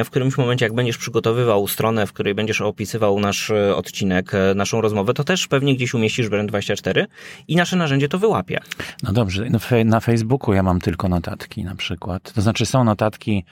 w 0.05 0.09
którymś 0.09 0.37
momencie, 0.37 0.65
jak 0.65 0.73
będziesz 0.73 0.97
przygotowywał 0.97 1.67
stronę, 1.67 2.07
w 2.07 2.13
której 2.13 2.35
będziesz 2.35 2.61
opisywał 2.61 3.19
nasz 3.19 3.49
e, 3.51 3.75
odcinek, 3.75 4.33
e, 4.33 4.55
naszą 4.55 4.81
rozmowę, 4.81 5.13
to 5.13 5.23
też 5.23 5.47
pewnie 5.47 5.75
gdzieś 5.75 5.93
umieścisz 5.93 6.29
Brand24 6.29 7.05
i 7.47 7.55
nasze 7.55 7.75
narzędzie 7.75 8.09
to 8.09 8.19
wyłapie. 8.19 8.59
No 9.03 9.13
dobrze, 9.13 9.45
na 9.85 9.99
Facebooku 9.99 10.18
ja 10.53 10.63
mam 10.63 10.79
tylko 10.79 11.09
notatki 11.09 11.63
na 11.63 11.75
przykład. 11.75 12.33
To 12.33 12.41
znaczy 12.41 12.65
są 12.65 12.83
notatki 12.83 13.37
e, 13.37 13.43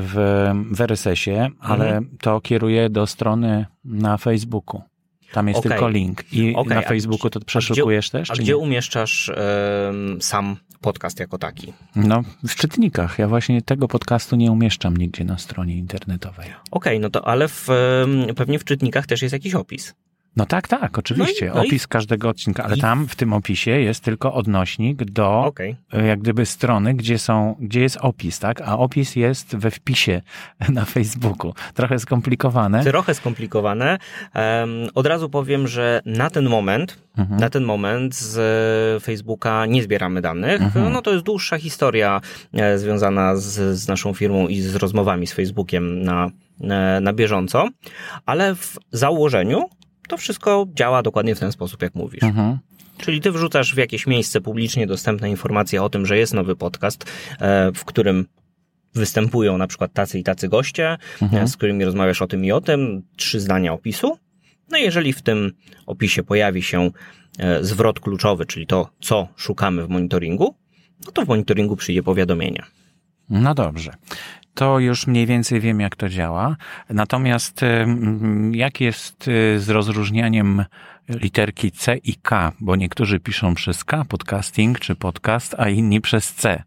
w, 0.00 0.14
w 0.72 0.80
RSS-ie, 0.80 1.48
ale 1.60 1.84
Mhm. 1.86 2.16
to 2.20 2.40
kieruję 2.40 2.90
do 2.90 3.06
strony 3.06 3.66
na 3.84 4.16
Facebooku. 4.18 4.82
Tam 5.32 5.48
jest 5.48 5.58
Okej. 5.60 5.70
tylko 5.70 5.88
link. 5.88 6.32
I 6.32 6.54
Okej, 6.54 6.76
na 6.76 6.82
Facebooku 6.82 7.30
to 7.30 7.40
przeszukujesz 7.40 8.10
też? 8.10 8.30
A 8.30 8.34
gdzie 8.34 8.52
nie? 8.52 8.56
umieszczasz 8.56 9.30
sam 10.20 10.56
podcast 10.80 11.20
jako 11.20 11.38
taki? 11.38 11.72
No, 11.96 12.22
w 12.48 12.54
czytnikach. 12.54 13.18
Ja 13.18 13.28
właśnie 13.28 13.62
tego 13.62 13.88
podcastu 13.88 14.36
nie 14.36 14.52
umieszczam 14.52 14.96
nigdzie 14.96 15.24
na 15.24 15.38
stronie 15.38 15.76
internetowej. 15.76 16.46
Okej, 16.70 17.00
no 17.00 17.10
to 17.10 17.28
ale 17.28 17.48
w, 17.48 17.66
pewnie 18.36 18.58
w 18.58 18.64
czytnikach 18.64 19.06
też 19.06 19.22
jest 19.22 19.32
jakiś 19.32 19.54
opis. 19.54 19.94
No 20.36 20.46
tak, 20.46 20.68
tak, 20.68 20.98
oczywiście. 20.98 21.46
No 21.46 21.52
i- 21.52 21.56
no 21.56 21.64
i- 21.64 21.66
Opis 21.66 21.86
każdego 21.86 22.28
odcinka, 22.28 22.64
ale 22.64 22.76
i- 22.76 22.80
tam 22.80 23.08
w 23.08 23.14
tym 23.16 23.32
opisie 23.32 23.70
jest 23.70 24.04
tylko 24.04 24.34
odnośnik 24.34 25.04
do 25.04 25.40
Okej. 25.44 25.76
e, 25.92 26.06
jak 26.06 26.20
gdyby 26.20 26.46
strony, 26.46 26.94
gdzie 26.94 27.18
są, 27.18 27.56
gdzie 27.60 27.80
jest 27.80 27.96
opis, 28.00 28.38
tak? 28.38 28.60
A 28.60 28.78
opis 28.78 29.16
jest 29.16 29.56
we 29.56 29.70
wpisie 29.70 30.22
na 30.68 30.84
Facebooku. 30.84 31.54
Trochę 31.74 31.98
skomplikowane. 31.98 32.84
Trochę 32.84 33.14
skomplikowane. 33.14 33.98
Em, 34.34 34.70
Od 34.94 35.06
razu 35.06 35.30
powiem, 35.30 35.68
że 35.68 36.00
na 36.06 36.30
ten 36.30 36.48
moment, 36.48 36.98
Mhm. 37.18 37.40
na 37.40 37.50
ten 37.50 37.64
moment 37.64 38.14
z 38.14 38.38
e, 38.96 39.00
Facebooka 39.00 39.66
nie 39.66 39.82
zbieramy 39.82 40.20
danych. 40.20 40.62
Mhm. 40.62 40.92
No 40.92 41.02
to 41.02 41.12
jest 41.12 41.24
dłuższa 41.24 41.58
historia 41.58 42.20
e, 42.54 42.78
związana 42.78 43.36
z, 43.36 43.78
z 43.78 43.88
naszą 43.88 44.14
firmą 44.14 44.48
i 44.48 44.60
z 44.60 44.76
rozmowami 44.76 45.26
z 45.26 45.32
Facebookiem 45.32 46.02
na, 46.02 46.30
na, 46.60 47.00
na 47.00 47.12
bieżąco, 47.12 47.68
ale 48.26 48.54
w 48.54 48.78
założeniu 48.92 49.64
to 50.10 50.16
wszystko 50.16 50.66
działa 50.74 51.02
dokładnie 51.02 51.34
w 51.34 51.40
ten 51.40 51.52
sposób, 51.52 51.82
jak 51.82 51.94
mówisz. 51.94 52.22
Mhm. 52.22 52.58
Czyli 52.98 53.20
ty 53.20 53.32
wrzucasz 53.32 53.74
w 53.74 53.78
jakieś 53.78 54.06
miejsce 54.06 54.40
publicznie 54.40 54.86
dostępne 54.86 55.30
informacje 55.30 55.82
o 55.82 55.88
tym, 55.88 56.06
że 56.06 56.18
jest 56.18 56.34
nowy 56.34 56.56
podcast, 56.56 57.10
e, 57.40 57.72
w 57.74 57.84
którym 57.84 58.26
występują 58.94 59.58
na 59.58 59.66
przykład 59.66 59.92
tacy 59.92 60.18
i 60.18 60.22
tacy 60.22 60.48
goście, 60.48 60.98
Mhm. 61.22 61.44
e, 61.44 61.48
z 61.48 61.56
którymi 61.56 61.84
rozmawiasz 61.84 62.22
o 62.22 62.26
tym 62.26 62.44
i 62.44 62.52
o 62.52 62.60
tym, 62.60 63.02
trzy 63.16 63.40
zdania 63.40 63.72
opisu. 63.72 64.18
No 64.70 64.78
i 64.78 64.82
jeżeli 64.82 65.12
w 65.12 65.22
tym 65.22 65.52
opisie 65.86 66.22
pojawi 66.22 66.62
się 66.62 66.90
e, 67.38 67.64
zwrot 67.64 68.00
kluczowy, 68.00 68.46
czyli 68.46 68.66
to, 68.66 68.90
co 69.00 69.28
szukamy 69.36 69.86
w 69.86 69.88
monitoringu, 69.88 70.54
no 71.06 71.12
to 71.12 71.24
w 71.24 71.28
monitoringu 71.28 71.76
przyjdzie 71.76 72.02
powiadomienie. 72.02 72.62
No 73.30 73.54
dobrze. 73.54 73.92
To 74.54 74.78
już 74.78 75.06
mniej 75.06 75.26
więcej 75.26 75.60
wiem, 75.60 75.80
jak 75.80 75.96
to 75.96 76.08
działa. 76.08 76.56
Natomiast 76.90 77.60
jak 78.52 78.80
jest 78.80 79.28
y, 79.28 79.60
z 79.60 79.68
rozróżnianiem 79.68 80.64
literki 81.08 81.70
C 81.72 81.96
i 81.96 82.14
K? 82.14 82.52
Bo 82.60 82.76
niektórzy 82.76 83.20
piszą 83.20 83.54
przez 83.54 83.84
K 83.84 84.04
podcasting 84.04 84.80
czy 84.80 84.94
podcast, 84.94 85.54
a 85.58 85.68
inni 85.68 86.00
przez 86.00 86.32
C. 86.34 86.62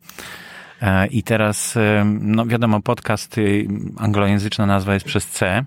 E, 0.81 1.07
I 1.07 1.23
teraz, 1.23 1.75
no 2.05 2.45
wiadomo, 2.45 2.81
podcast, 2.81 3.37
y, 3.37 3.67
anglojęzyczna 3.97 4.65
nazwa 4.65 4.93
jest 4.93 5.05
przez 5.05 5.27
C. 5.27 5.65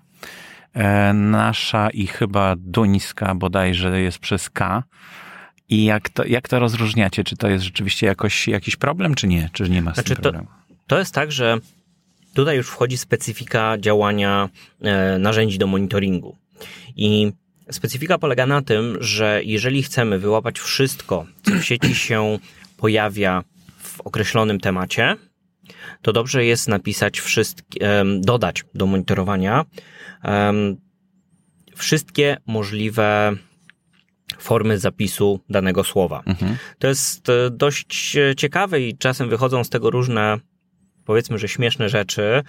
E, 0.74 1.12
Nasza 1.12 1.90
i 1.90 2.06
chyba 2.06 2.54
duńska 2.58 3.34
bodajże 3.34 4.00
jest 4.00 4.18
przez 4.18 4.50
K. 4.50 4.82
I 5.68 5.84
jak 5.84 6.08
to, 6.08 6.24
jak 6.24 6.48
to 6.48 6.58
rozróżniacie? 6.58 7.24
Czy 7.24 7.36
to 7.36 7.48
jest 7.48 7.64
rzeczywiście 7.64 8.06
jakoś, 8.06 8.48
jakiś 8.48 8.76
problem, 8.76 9.14
czy 9.14 9.28
nie? 9.28 9.50
Czy 9.52 9.70
nie 9.70 9.82
ma 9.82 9.90
z 9.90 9.94
Znaczy, 9.94 10.08
tym 10.08 10.16
to- 10.16 10.22
problemu? 10.22 10.46
To 10.86 10.98
jest 10.98 11.14
tak, 11.14 11.32
że 11.32 11.58
tutaj 12.36 12.56
już 12.56 12.68
wchodzi 12.68 12.98
specyfika 12.98 13.78
działania 13.78 14.48
e, 14.80 15.18
narzędzi 15.18 15.58
do 15.58 15.66
monitoringu. 15.66 16.36
I 16.96 17.32
specyfika 17.70 18.18
polega 18.18 18.46
na 18.46 18.62
tym, 18.62 18.96
że 19.00 19.40
jeżeli 19.44 19.82
chcemy 19.82 20.18
wyłapać 20.18 20.58
wszystko, 20.58 21.26
co 21.42 21.50
w 21.50 21.64
sieci 21.64 21.94
się 21.94 22.38
pojawia 22.76 23.44
w 23.78 24.00
określonym 24.00 24.60
temacie, 24.60 25.16
to 26.02 26.12
dobrze 26.12 26.44
jest 26.44 26.68
napisać 26.68 27.20
wszystkie, 27.20 28.00
em, 28.00 28.20
dodać 28.20 28.64
do 28.74 28.86
monitorowania 28.86 29.64
em, 30.22 30.76
wszystkie 31.76 32.36
możliwe 32.46 33.36
formy 34.38 34.78
zapisu 34.78 35.40
danego 35.50 35.84
słowa. 35.84 36.22
Mhm. 36.26 36.56
To 36.78 36.88
jest 36.88 37.28
e, 37.28 37.50
dość 37.50 38.16
e, 38.16 38.34
ciekawe 38.34 38.80
i 38.80 38.98
czasem 38.98 39.28
wychodzą 39.28 39.64
z 39.64 39.70
tego 39.70 39.90
różne 39.90 40.38
powiedzmy, 41.06 41.38
że 41.38 41.48
śmieszne 41.48 41.88
rzeczy, 41.88 42.42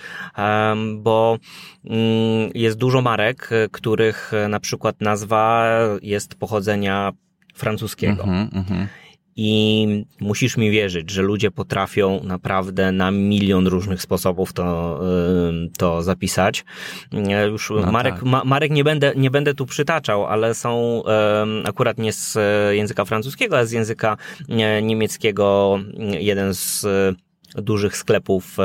bo 0.95 1.37
mm, 1.85 2.51
jest 2.53 2.77
dużo 2.77 3.01
marek, 3.01 3.49
e, 3.51 3.69
których 3.71 4.33
e, 4.33 4.47
na 4.47 4.59
przykład 4.59 5.01
nazwa 5.01 5.67
jest 6.01 6.35
pochodzenia 6.35 7.11
francuskiego. 7.53 8.23
Mhm, 8.23 8.49
mhm. 8.53 8.87
I 9.39 10.05
musisz 10.19 10.57
mi 10.57 10.71
wierzyć, 10.71 11.11
że 11.11 11.21
ludzie 11.21 11.51
potrafią 11.51 12.23
naprawdę 12.23 12.91
na 12.91 13.11
milion 13.11 13.67
różnych 13.67 14.01
sposobów 14.01 14.53
to, 14.53 14.99
to 15.77 16.03
zapisać. 16.03 16.65
E, 17.13 17.47
Już 17.47 17.69
No 17.85 17.91
Marek, 17.91 18.15
tak. 18.15 18.23
ma, 18.23 18.43
Marek 18.43 18.71
nie 18.71 18.83
będę, 18.83 19.13
nie 19.15 19.31
będę 19.31 19.53
tu 19.53 19.65
przytaczał, 19.65 20.25
ale 20.25 20.53
są 20.53 21.03
akurat 21.65 21.97
nie 21.97 22.13
z 22.13 22.37
języka 22.71 23.05
francuskiego, 23.05 23.57
a 23.57 23.65
z 23.65 23.71
języka 23.71 24.17
niemieckiego 24.81 25.79
jeden 26.19 26.53
z 26.53 26.85
dużych 27.55 27.97
sklepów 27.97 28.57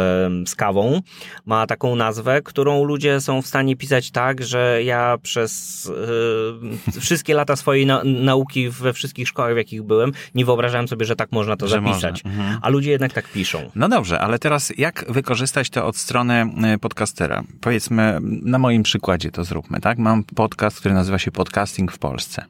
z 0.47 0.55
kawą 0.55 1.01
ma 1.47 1.67
taką 1.67 1.97
nazwę, 1.97 2.43
którą 2.43 2.85
ludzie 2.85 3.21
są 3.21 3.43
w 3.43 3.47
stanie 3.47 3.77
pisać 3.77 4.11
tak, 4.11 4.45
że 4.45 4.81
ja 4.85 5.19
przez 5.23 5.91
e, 6.97 7.01
wszystkie 7.01 7.35
lata 7.35 7.57
swojej 7.57 7.87
na, 7.87 8.03
nauki 8.05 8.71
we 8.71 8.93
wszystkich 8.93 9.29
szkołach, 9.29 9.55
w 9.55 9.57
jakich 9.57 9.83
byłem, 9.83 10.13
nie 10.35 10.45
wyobrażałem 10.45 10.89
sobie, 10.89 11.07
że 11.07 11.17
tak 11.17 11.33
można 11.33 11.57
to 11.57 11.69
Że 11.69 11.75
zapisać. 11.75 12.23
mhm. 12.25 12.59
A 12.63 12.69
ludzie 12.69 12.91
jednak 12.91 13.13
tak 13.13 13.29
piszą. 13.33 13.71
No 13.75 13.89
dobrze, 13.89 14.21
ale 14.21 14.39
teraz 14.39 14.73
jak 14.79 15.05
wykorzystać 15.09 15.71
to 15.71 15.87
od 15.87 15.97
strony 15.97 16.47
y, 16.75 16.79
podcastera? 16.79 17.43
Powiedzmy, 17.61 18.19
na 18.23 18.59
moim 18.59 18.83
przykładzie 18.83 19.31
to 19.31 19.45
zróbmy, 19.45 19.81
tak? 19.81 19.99
Mam 19.99 20.25
podcast, 20.25 20.81
który 20.81 20.95
nazywa 20.95 21.19
się 21.19 21.31
Podcasting 21.31 21.93
w 21.93 21.99
Polsce. 21.99 22.45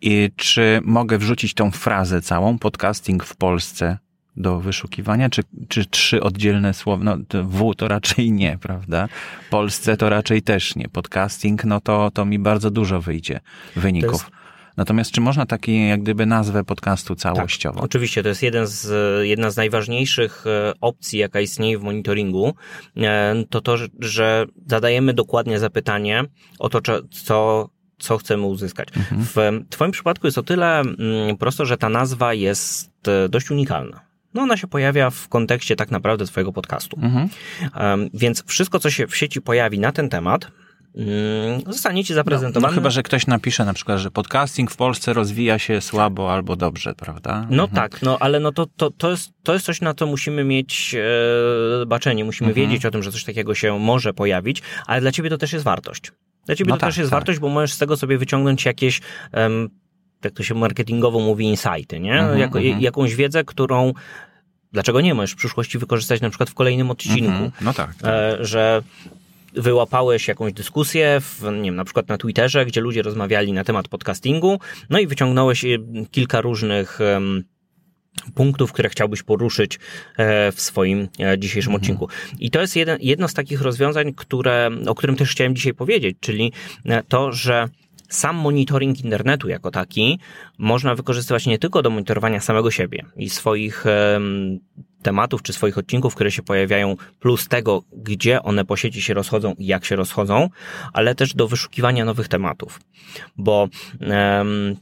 I 0.00 0.30
czy 0.36 0.80
mogę 0.84 1.18
wrzucić 1.18 1.54
tą 1.54 1.70
frazę 1.70 2.22
całą, 2.22 2.58
podcasting 2.58 3.24
w 3.24 3.36
Polsce, 3.36 3.98
do 4.36 4.60
wyszukiwania, 4.60 5.30
czy, 5.30 5.42
czy 5.68 5.84
trzy 5.86 6.20
oddzielne 6.22 6.74
słowa? 6.74 7.04
No, 7.04 7.16
to 7.28 7.44
W 7.44 7.74
to 7.74 7.88
raczej 7.88 8.32
nie, 8.32 8.58
prawda? 8.60 9.08
Polsce 9.50 9.96
to 9.96 10.08
raczej 10.08 10.42
też 10.42 10.76
nie. 10.76 10.88
Podcasting, 10.88 11.64
no 11.64 11.80
to, 11.80 12.10
to 12.14 12.24
mi 12.24 12.38
bardzo 12.38 12.70
dużo 12.70 13.00
wyjdzie 13.00 13.40
wyników. 13.76 14.30
Natomiast 14.76 15.10
czy 15.10 15.20
można 15.20 15.46
taki, 15.46 15.88
jak 15.88 16.02
gdyby, 16.02 16.26
nazwę 16.26 16.64
podcastu 16.64 17.14
całościowo? 17.14 17.74
Tak, 17.74 17.84
oczywiście, 17.84 18.22
to 18.22 18.28
jest 18.28 18.42
jeden 18.42 18.66
z, 18.66 18.88
jedna 19.26 19.50
z 19.50 19.56
najważniejszych 19.56 20.44
e, 20.46 20.72
opcji, 20.80 21.18
jaka 21.18 21.40
istnieje 21.40 21.78
w 21.78 21.82
monitoringu. 21.82 22.54
E, 22.96 23.34
To 23.50 23.60
to, 23.60 23.76
że- 23.98 24.46
zadajemy 24.66 25.14
dokładnie 25.14 25.58
zapytanie 25.58 26.24
o 26.58 26.68
to, 26.68 26.80
co, 27.10 27.68
co 27.98 28.18
chcemy 28.18 28.42
uzyskać. 28.46 28.88
W 29.12 29.60
Twoim 29.70 29.90
przypadku 29.90 30.26
jest 30.26 30.38
o 30.38 30.42
tyle 30.42 30.80
mm, 30.80 31.36
prosto, 31.38 31.66
że 31.66 31.76
ta 31.76 31.88
nazwa 31.88 32.34
jest 32.34 33.08
e, 33.08 33.28
dość 33.28 33.50
unikalna. 33.50 34.00
No 34.36 34.42
ona 34.42 34.56
się 34.56 34.66
pojawia 34.66 35.10
w 35.10 35.28
kontekście 35.28 35.76
tak 35.76 35.90
naprawdę 35.90 36.26
Twojego 36.26 36.52
podcastu. 36.52 36.98
Mhm. 37.02 37.28
Em, 37.74 38.10
Więc 38.14 38.44
wszystko, 38.46 38.78
co 38.78 38.90
się 38.90 39.06
w 39.06 39.16
sieci 39.16 39.40
pojawi 39.40 39.78
na 39.78 39.92
ten 39.92 40.08
temat, 40.08 40.50
mm, 40.96 41.60
zostanie 41.66 42.04
Ci 42.04 42.12
No, 42.12 42.14
zaprezentowane. 42.14 42.74
chyba, 42.74 42.90
że 42.90 43.02
ktoś 43.02 43.26
napisze 43.26 43.64
na 43.64 43.74
przykład, 43.74 43.98
że 43.98 44.10
podcasting 44.10 44.70
w 44.70 44.76
Polsce 44.76 45.12
rozwija 45.12 45.58
się 45.58 45.80
słabo 45.80 46.32
albo 46.32 46.56
dobrze, 46.56 46.94
prawda? 46.94 47.46
No 47.50 47.62
Mhm. 47.64 47.70
tak, 47.90 48.02
no 48.02 48.18
ale 48.18 48.40
no 48.40 48.52
to, 48.52 48.66
to, 48.76 48.90
to, 48.90 49.10
jest, 49.10 49.30
to 49.42 49.52
jest 49.54 49.66
coś, 49.66 49.80
na 49.80 49.94
co 49.94 50.06
musimy 50.06 50.44
mieć 50.44 50.94
e, 51.82 51.86
baczenie, 51.86 52.24
musimy 52.24 52.48
Mhm. 52.50 52.66
wiedzieć 52.68 52.86
o 52.86 52.90
tym, 52.90 53.02
że 53.02 53.12
coś 53.12 53.24
takiego 53.24 53.54
się 53.54 53.78
może 53.78 54.14
pojawić, 54.14 54.62
ale 54.86 55.00
dla 55.00 55.12
ciebie 55.12 55.30
to 55.30 55.38
też 55.38 55.52
jest 55.52 55.64
wartość. 55.64 56.12
Dla 56.46 56.54
ciebie 56.54 56.68
No 56.68 56.76
to 56.76 56.80
tak, 56.80 56.88
też 56.90 56.96
jest 56.98 57.10
tak. 57.10 57.16
wartość, 57.16 57.38
bo 57.38 57.48
możesz 57.48 57.72
z 57.72 57.78
tego 57.78 57.96
sobie 57.96 58.18
wyciągnąć 58.18 58.64
jakieś, 58.64 59.00
em, 59.32 59.68
jak 60.24 60.34
to 60.34 60.42
się 60.42 60.54
marketingowo 60.54 61.20
mówi, 61.20 61.44
insighty, 61.44 62.00
nie? 62.00 62.18
Mhm, 62.18 62.38
jako, 62.38 62.58
mhm. 62.58 62.80
Jakąś 62.80 63.14
wiedzę, 63.14 63.44
którą, 63.44 63.92
dlaczego 64.72 65.00
nie 65.00 65.14
możesz 65.14 65.32
w 65.32 65.36
przyszłości 65.36 65.78
wykorzystać 65.78 66.20
na 66.20 66.30
przykład 66.30 66.50
w 66.50 66.54
kolejnym 66.54 66.90
odcinku, 66.90 67.30
Mhm. 67.30 67.50
No 67.60 67.72
tak. 67.72 67.94
tak. 67.94 68.10
e, 68.10 68.44
że 68.44 68.82
wyłapałeś 69.54 70.28
jakąś 70.28 70.52
dyskusję, 70.52 71.20
w, 71.20 71.42
nie 71.42 71.62
wiem, 71.62 71.76
na 71.76 71.84
przykład 71.84 72.08
na 72.08 72.18
Twitterze, 72.18 72.66
gdzie 72.66 72.80
ludzie 72.80 73.02
rozmawiali 73.02 73.52
na 73.52 73.64
temat 73.64 73.88
podcastingu, 73.88 74.60
no 74.90 74.98
i 74.98 75.06
wyciągnąłeś 75.06 75.64
e, 75.64 75.68
kilka 76.10 76.40
różnych 76.40 77.00
em, 77.00 77.44
punktów, 78.34 78.72
które 78.72 78.88
chciałbyś 78.88 79.22
poruszyć 79.22 79.78
e, 80.16 80.52
w 80.52 80.60
swoim 80.60 81.08
e, 81.20 81.38
dzisiejszym 81.38 81.74
odcinku. 81.74 82.08
I 82.38 82.50
to 82.50 82.60
jest 82.60 82.76
jeden, 82.76 82.98
jedno 83.00 83.28
z 83.28 83.34
takich 83.34 83.60
rozwiązań, 83.60 84.12
które, 84.14 84.70
o 84.86 84.94
którym 84.94 85.16
też 85.16 85.30
chciałem 85.30 85.56
dzisiaj 85.56 85.74
powiedzieć, 85.74 86.16
czyli 86.20 86.52
e, 86.84 87.02
to, 87.02 87.32
że 87.32 87.68
sam 88.08 88.36
monitoring 88.36 89.04
internetu 89.04 89.48
jako 89.48 89.70
taki 89.70 90.18
można 90.58 90.94
wykorzystywać 90.94 91.46
nie 91.46 91.58
tylko 91.58 91.82
do 91.82 91.90
monitorowania 91.90 92.40
samego 92.40 92.70
siebie 92.70 93.04
i 93.16 93.30
swoich 93.30 93.84
em, 93.86 94.58
tematów 95.02 95.42
czy 95.42 95.52
swoich 95.52 95.78
odcinków, 95.78 96.14
które 96.14 96.30
się 96.30 96.42
pojawiają, 96.42 96.96
plus 97.20 97.48
tego, 97.48 97.82
gdzie 97.92 98.42
one 98.42 98.64
po 98.64 98.76
sieci 98.76 99.02
się 99.02 99.14
rozchodzą 99.14 99.54
i 99.58 99.66
jak 99.66 99.84
się 99.84 99.96
rozchodzą, 99.96 100.48
ale 100.92 101.14
też 101.14 101.34
do 101.34 101.48
wyszukiwania 101.48 102.04
nowych 102.04 102.28
tematów. 102.28 102.80
Bo 103.36 103.68
em, 104.00 104.76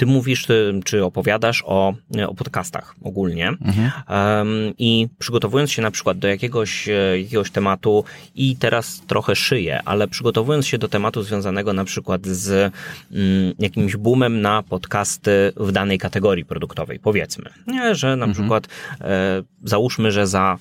ty 0.00 0.06
mówisz, 0.06 0.46
ty, 0.46 0.80
czy 0.84 1.04
opowiadasz 1.04 1.62
o, 1.66 1.94
o 2.26 2.34
podcastach 2.34 2.94
ogólnie. 3.02 3.48
Mhm. 3.48 3.90
em, 4.08 4.74
i 4.78 5.08
przygotowując 5.18 5.72
się 5.72 5.82
na 5.82 5.90
przykład 5.90 6.18
do 6.18 6.28
jakiegoś, 6.28 6.88
e, 6.88 7.20
jakiegoś 7.20 7.50
tematu 7.50 8.04
i 8.34 8.56
teraz 8.56 9.02
trochę 9.06 9.36
szyję, 9.36 9.80
ale 9.84 10.08
przygotowując 10.08 10.66
się 10.66 10.78
do 10.78 10.88
tematu 10.88 11.22
związanego 11.22 11.72
na 11.72 11.84
przykład 11.84 12.26
z 12.26 12.72
mm, 13.12 13.54
jakimś 13.58 13.96
boomem 13.96 14.40
na 14.40 14.62
podcasty 14.62 15.52
w 15.56 15.72
danej 15.72 15.98
kategorii 15.98 16.44
produktowej, 16.44 16.98
powiedzmy, 16.98 17.50
nie, 17.66 17.94
że 17.94 18.16
na 18.16 18.28
przykład 18.28 18.68
e, 19.00 19.42
załóżmy, 19.64 20.12
że 20.12 20.26
za 20.26 20.58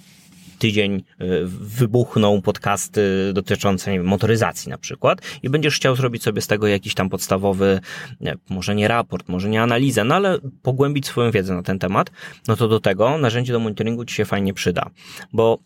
tydzień 0.59 0.95
e, 0.95 1.25
wybuchną 1.49 2.41
podcasty 2.41 3.31
dotyczące 3.33 3.91
wiem, 3.91 4.05
motoryzacji 4.05 4.69
na 4.69 4.77
przykład 4.77 5.21
i 5.43 5.49
będziesz 5.49 5.75
chciał 5.75 5.95
zrobić 5.95 6.23
sobie 6.23 6.41
z 6.41 6.47
tego 6.47 6.67
jakiś 6.67 6.93
tam 6.93 7.09
podstawowy, 7.09 7.79
nie, 8.21 8.35
może 8.49 8.75
nie 8.75 8.87
raport, 8.87 9.29
może 9.29 9.49
nie 9.49 9.61
analizę, 9.61 10.03
no 10.03 10.15
ale 10.15 10.37
pogłębić 10.61 11.05
swoją 11.05 11.31
wiedzę 11.31 11.55
na 11.55 11.63
ten 11.63 11.79
temat, 11.79 12.11
no 12.47 12.55
to 12.55 12.67
do 12.67 12.79
tego 12.79 13.17
narzędzie 13.17 13.53
do 13.53 13.59
monitoringu 13.59 14.05
ci 14.05 14.15
się 14.15 14.25
fajnie 14.25 14.53
przyda. 14.53 14.89
Bo 15.33 15.59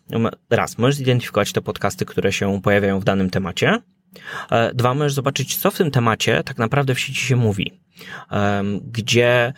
raz, 0.50 0.78
możesz 0.78 0.96
zidentyfikować 0.96 1.52
te 1.52 1.62
podcasty, 1.62 2.06
które 2.06 2.34
się 2.34 2.62
pojawiają 2.62 3.00
w 3.00 3.04
danym 3.04 3.30
temacie, 3.30 3.80
E, 4.52 4.74
Dwa, 4.74 4.94
możesz 4.94 5.14
zobaczyć, 5.14 5.58
co 5.58 5.72
w 5.72 5.78
tym 5.78 5.92
temacie 5.92 6.44
tak 6.44 6.58
naprawdę 6.58 6.96
w 6.96 7.00
sieci 7.00 7.22
się 7.22 7.36
mówi. 7.36 7.72
Gdzie, 8.92 9.54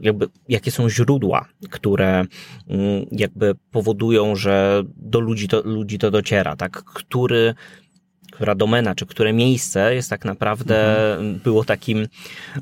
jakby, 0.00 0.26
jakie 0.48 0.70
są 0.70 0.90
źródła, 0.90 1.48
które 1.70 2.24
mm, 2.68 3.06
jakby 3.12 3.54
powodują, 3.70 4.36
że 4.36 4.82
do 4.96 5.20
ludzi 5.20 5.48
to, 5.48 5.62
ludzi 5.64 5.98
to 5.98 6.10
dociera, 6.10 6.56
tak? 6.56 6.72
Który, 6.84 7.54
która 8.32 8.54
domena, 8.54 8.94
czy 8.94 9.06
które 9.06 9.32
miejsce 9.32 9.94
jest 9.94 10.10
tak 10.10 10.24
naprawdę, 10.24 10.96
było 11.44 11.64
takim 11.64 12.06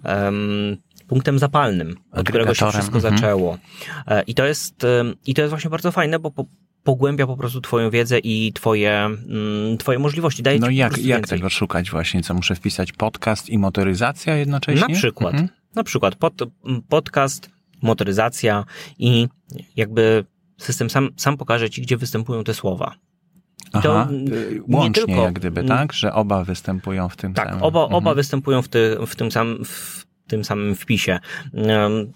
em, 0.04 0.76
punktem 1.06 1.38
zapalnym, 1.38 1.96
od 2.12 2.28
którego 2.28 2.54
się 2.54 2.70
wszystko 2.70 2.96
mhm. 2.96 3.16
zaczęło. 3.16 3.58
E, 4.06 4.22
I 4.22 4.34
to 4.34 4.44
jest, 4.44 4.86
i 5.26 5.34
to 5.34 5.42
jest 5.42 5.50
właśnie 5.50 5.70
bardzo 5.70 5.92
fajne, 5.92 6.18
bo 6.18 6.30
po, 6.30 6.44
pogłębia 6.82 7.26
po 7.26 7.36
prostu 7.36 7.60
twoją 7.60 7.90
wiedzę 7.90 8.18
i 8.18 8.52
twoje, 8.52 9.04
mm, 9.04 9.78
twoje 9.78 9.98
możliwości. 9.98 10.42
Daje 10.42 10.58
No 10.58 10.70
jak, 10.70 10.98
jak 10.98 11.06
więcej. 11.06 11.38
tego 11.38 11.50
szukać 11.50 11.90
właśnie? 11.90 12.22
Co 12.22 12.34
muszę 12.34 12.54
wpisać? 12.54 12.92
Podcast 12.92 13.50
i 13.50 13.58
motoryzacja 13.58 14.36
jednocześnie? 14.36 14.88
Na 14.88 14.94
przykład, 14.94 15.34
Mhm. 15.34 15.57
Na 15.78 15.84
przykład 15.84 16.14
pod, 16.14 16.34
podcast, 16.88 17.50
motoryzacja 17.82 18.64
i 18.98 19.28
jakby 19.76 20.24
system 20.58 20.90
sam, 20.90 21.08
sam 21.16 21.36
pokaże 21.36 21.70
ci, 21.70 21.82
gdzie 21.82 21.96
występują 21.96 22.44
te 22.44 22.54
słowa. 22.54 22.94
I 23.68 23.82
to 23.82 24.00
Aha, 24.00 24.08
nie 24.12 24.76
łącznie 24.76 25.04
tylko- 25.06 25.22
jak 25.22 25.32
gdyby, 25.34 25.64
tak? 25.64 25.92
Że 25.92 26.12
oba 26.14 26.44
występują 26.44 27.08
w 27.08 27.16
tym 27.16 27.34
Tak, 27.34 27.48
samym. 27.48 27.62
oba, 27.62 27.80
Mhm. 27.82 27.94
oba 27.96 28.14
występują 28.14 28.62
w, 28.62 28.68
ty, 28.68 28.96
w 29.06 29.16
tym 29.16 29.30
samym, 29.32 29.64
w 29.64 30.06
tym 30.28 30.44
samym 30.44 30.74
wpisie. 30.74 31.18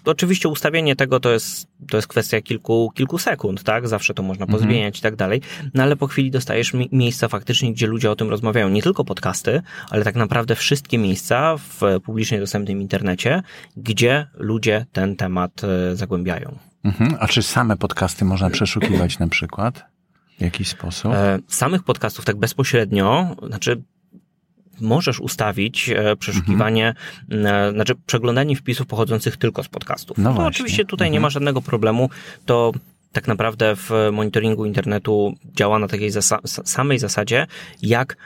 Oczywiście 0.05 0.49
ustawienie 0.49 0.95
tego 0.95 1.19
to 1.19 1.31
jest, 1.31 1.67
to 1.89 1.97
jest 1.97 2.07
kwestia 2.07 2.41
kilku, 2.41 2.91
kilku 2.95 3.17
sekund, 3.17 3.63
tak? 3.63 3.87
Zawsze 3.87 4.13
to 4.13 4.23
można 4.23 4.45
Mhm. 4.45 4.59
pozmieniać 4.59 4.99
i 4.99 5.01
tak 5.01 5.15
dalej. 5.15 5.41
No 5.73 5.83
ale 5.83 5.95
po 5.95 6.07
chwili 6.07 6.31
dostajesz 6.31 6.73
mi, 6.73 6.89
miejsca 6.91 7.27
faktycznie, 7.27 7.73
gdzie 7.73 7.87
ludzie 7.87 8.11
o 8.11 8.15
tym 8.15 8.29
rozmawiają. 8.29 8.69
Nie 8.69 8.81
tylko 8.81 9.05
podcasty, 9.05 9.61
ale 9.89 10.03
tak 10.03 10.15
naprawdę 10.15 10.55
wszystkie 10.55 10.97
miejsca 10.97 11.57
w 11.57 11.81
publicznie 12.03 12.39
dostępnym 12.39 12.81
internecie, 12.81 13.43
gdzie 13.77 14.27
ludzie 14.33 14.85
ten 14.91 15.15
temat 15.15 15.61
e, 15.63 15.95
zagłębiają. 15.95 16.57
Mhm. 16.83 17.15
A 17.19 17.27
czy 17.27 17.43
same 17.43 17.77
podcasty 17.77 18.25
można 18.25 18.49
przeszukiwać 18.57 19.19
na 19.19 19.27
przykład? 19.27 19.85
W 20.37 20.41
jakiś 20.41 20.67
sposób? 20.67 21.13
E, 21.13 21.39
samych 21.47 21.83
podcastów 21.83 22.25
tak 22.25 22.35
bezpośrednio, 22.37 23.35
znaczy 23.47 23.81
możesz 24.81 25.19
ustawić 25.19 25.89
e, 25.89 26.15
przeszukiwanie, 26.15 26.93
e, 27.31 27.71
znaczy 27.71 27.95
przeglądanie 28.05 28.55
wpisów 28.55 28.87
pochodzących 28.87 29.37
tylko 29.37 29.63
z 29.63 29.67
podcastów. 29.67 30.17
No 30.17 30.29
to 30.29 30.35
właśnie. 30.35 30.49
oczywiście 30.49 30.85
tutaj 30.85 31.07
nie 31.11 31.17
Mhm. 31.17 31.21
ma 31.21 31.29
żadnego 31.29 31.61
problemu. 31.61 32.09
To 32.45 32.71
tak 33.11 33.27
naprawdę 33.27 33.75
w 33.75 33.91
monitoringu 34.11 34.65
internetu 34.65 35.33
działa 35.55 35.79
na 35.79 35.87
takiej 35.87 36.11
zasa- 36.11 36.63
samej 36.65 36.99
zasadzie, 36.99 37.47
jak 37.81 38.17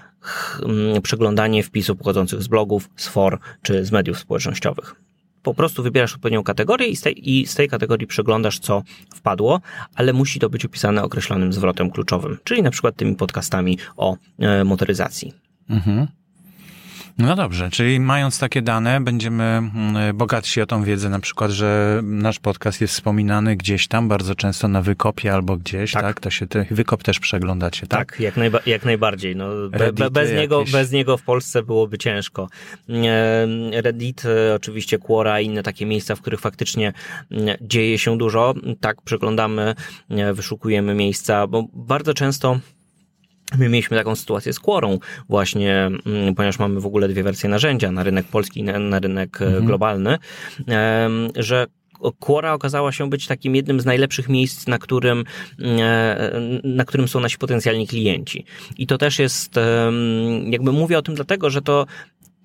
przeglądanie 1.03 1.63
wpisów 1.63 1.97
pochodzących 1.97 2.41
z 2.43 2.47
blogów, 2.47 2.89
z 2.95 3.07
for 3.07 3.39
czy 3.62 3.86
z 3.86 3.91
mediów 3.91 4.19
społecznościowych. 4.19 4.95
Po 5.43 5.53
prostu 5.53 5.83
wybierasz 5.83 6.13
odpowiednią 6.15 6.43
kategorię 6.43 6.88
i 6.88 6.95
z, 6.95 7.01
tej, 7.01 7.29
i 7.31 7.45
z 7.47 7.55
tej 7.55 7.69
kategorii 7.69 8.07
przeglądasz, 8.07 8.60
co 8.60 8.83
wpadło, 9.15 9.62
ale 9.95 10.13
musi 10.13 10.39
to 10.39 10.49
być 10.49 10.65
opisane 10.65 11.03
określonym 11.03 11.53
zwrotem 11.53 11.91
kluczowym, 11.91 12.38
czyli 12.43 12.63
na 12.63 12.71
przykład 12.71 12.95
tymi 12.95 13.15
podcastami 13.15 13.77
o 13.97 14.17
e, 14.39 14.63
motoryzacji. 14.63 15.33
Mhm. 15.69 16.07
No 17.17 17.36
dobrze, 17.36 17.69
czyli 17.69 17.99
mając 17.99 18.39
takie 18.39 18.62
dane, 18.62 19.01
będziemy 19.01 19.43
mm, 19.43 20.17
bogatsi 20.17 20.62
o 20.62 20.65
tą 20.65 20.84
wiedzę, 20.84 21.10
na 21.10 21.19
przykład, 21.19 21.51
że 21.51 21.99
nasz 22.03 22.39
podcast 22.39 22.82
jest 22.82 22.93
wspominany 22.93 23.56
gdzieś 23.56 23.88
tam, 23.88 24.08
bardzo 24.08 24.36
często 24.36 24.67
na 24.67 24.82
wykopie 24.82 25.34
albo 25.34 25.58
gdzieś, 25.58 25.91
tak? 25.91 26.03
Tak. 26.03 26.19
To 26.19 26.30
się 26.30 26.47
te, 26.47 26.65
wykop 26.71 27.03
też 27.03 27.19
przeglądacie, 27.19 27.88
tak? 27.88 28.12
Tak, 28.12 28.19
jak, 28.19 28.38
najba- 28.38 28.60
jak 28.65 28.86
najbardziej. 28.86 29.36
No, 29.36 29.49
be, 29.69 29.93
be, 29.93 30.12
bez, 30.12 30.32
niego, 30.32 30.63
bez 30.71 30.91
niego 30.91 31.17
w 31.17 31.23
Polsce 31.23 31.63
byłoby 31.63 31.97
ciężko. 31.97 32.47
Reddit, 33.71 34.23
e, 34.25 34.56
oczywiście 34.56 34.97
Quora 34.97 35.41
i 35.41 35.45
inne 35.45 35.63
takie 35.63 35.86
miejsca, 35.86 36.15
w 36.15 36.21
których 36.21 36.39
faktycznie 36.39 36.93
mm, 37.32 37.58
dzieje 37.62 37.99
się 37.99 38.17
dużo. 38.17 38.53
Tak, 38.80 39.01
przeglądamy, 39.01 39.75
wyszukujemy 40.34 40.93
miejsca, 40.93 41.47
bo 41.47 41.63
bardzo 41.73 42.13
często 42.13 42.60
My 43.57 43.69
mieliśmy 43.69 43.97
taką 43.97 44.15
sytuację 44.15 44.53
z 44.53 44.60
Quorą 44.60 44.99
właśnie, 45.29 45.75
mm, 46.05 46.36
ponieważ 46.36 46.60
mamy 46.60 46.79
w 46.79 46.86
ogóle 46.86 47.07
dwie 47.07 47.23
wersje 47.23 47.49
narzędzia 47.49 47.91
na 47.91 48.03
rynek 48.03 48.25
polski 48.25 48.60
i 48.60 48.63
na, 48.63 48.99
rynek 48.99 49.41
e, 49.41 49.62
globalny, 49.62 50.17
em, 50.67 51.29
że 51.36 51.67
Quora 52.19 52.53
okazała 52.53 52.91
się 52.91 53.10
być 53.10 53.27
takim 53.27 53.55
jednym 53.55 53.79
z 53.79 53.86
najlepszych 53.86 54.29
miejsc, 54.29 54.67
na 54.67 54.77
którym, 54.77 55.23
e, 55.62 56.41
na 56.63 56.86
którym 56.86 57.07
są 57.07 57.19
nasi 57.19 57.38
potencjalni 57.38 57.88
klienci. 57.88 58.45
I 58.77 58.88
to 58.88 58.97
też 58.97 59.19
jest, 59.19 59.55
jakby 60.45 60.71
mówię 60.71 60.97
o 60.97 61.01
tym 61.01 61.15
dlatego, 61.15 61.49
że 61.49 61.62
to 61.62 61.86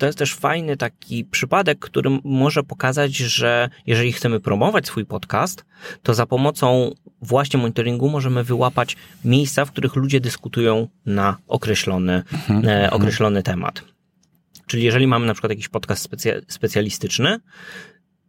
to 0.03 0.07
jest 0.07 0.19
też 0.19 0.35
fajny 0.35 0.77
taki 0.77 1.25
przypadek, 1.25 1.79
który 1.79 2.11
może 2.25 2.63
pokazać, 2.63 3.17
że 3.17 3.71
jeżeli 3.87 4.13
chcemy 4.13 4.41
promować 4.41 4.87
swój 4.87 5.05
podcast, 5.05 5.65
to 6.03 6.15
za 6.15 6.27
pomocą 6.27 6.95
właśnie 7.21 7.61
monitoringu 7.61 8.09
możemy 8.09 8.45
wyłapać 8.45 8.97
miejsca, 9.25 9.65
w 9.65 9.73
których 9.73 9.97
ludzie 9.97 10.21
dyskutują 10.21 10.89
na 11.07 11.37
określony, 11.49 12.23
mhm. 12.33 12.69
e, 12.69 12.91
określony 12.91 13.43
temat. 13.43 13.85
Czyli 14.67 14.83
jeżeli 14.83 15.07
mamy 15.07 15.27
na 15.27 15.35
przykład 15.35 15.51
jakiś 15.51 15.69
podcast 15.69 16.11
specja- 16.11 16.41
specjalistyczny, 16.49 17.39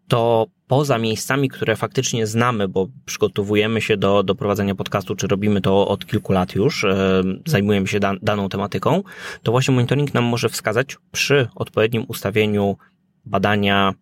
to 0.07 0.47
poza 0.67 0.97
miejscami, 0.97 1.49
które 1.49 1.75
faktycznie 1.75 2.27
znamy, 2.27 2.67
bo 2.67 2.87
przygotowujemy 3.05 3.81
się 3.81 3.97
do, 3.97 4.23
do 4.23 4.35
prowadzenia 4.35 4.75
podcastu, 4.75 5.15
czy 5.15 5.27
robimy 5.27 5.61
to 5.61 5.87
od 5.87 6.05
kilku 6.05 6.33
lat 6.33 6.55
już, 6.55 6.83
e, 6.83 7.23
zajmujemy 7.45 7.87
się 7.87 7.99
dan 7.99 8.19
daną 8.21 8.49
tematyką, 8.49 9.03
to 9.43 9.51
właśnie 9.51 9.73
monitoring 9.73 10.13
nam 10.13 10.23
może 10.23 10.49
wskazać 10.49 10.97
przy 11.11 11.47
odpowiednim 11.55 12.05
ustawieniu 12.07 12.77
badania, 13.25 13.93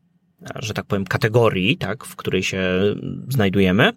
że 0.55 0.73
tak 0.73 0.85
powiem, 0.85 1.05
kategorii, 1.05 1.77
tak, 1.77 2.05
w 2.05 2.15
której 2.15 2.43
się 2.43 2.61
znajdujemy, 3.29 3.93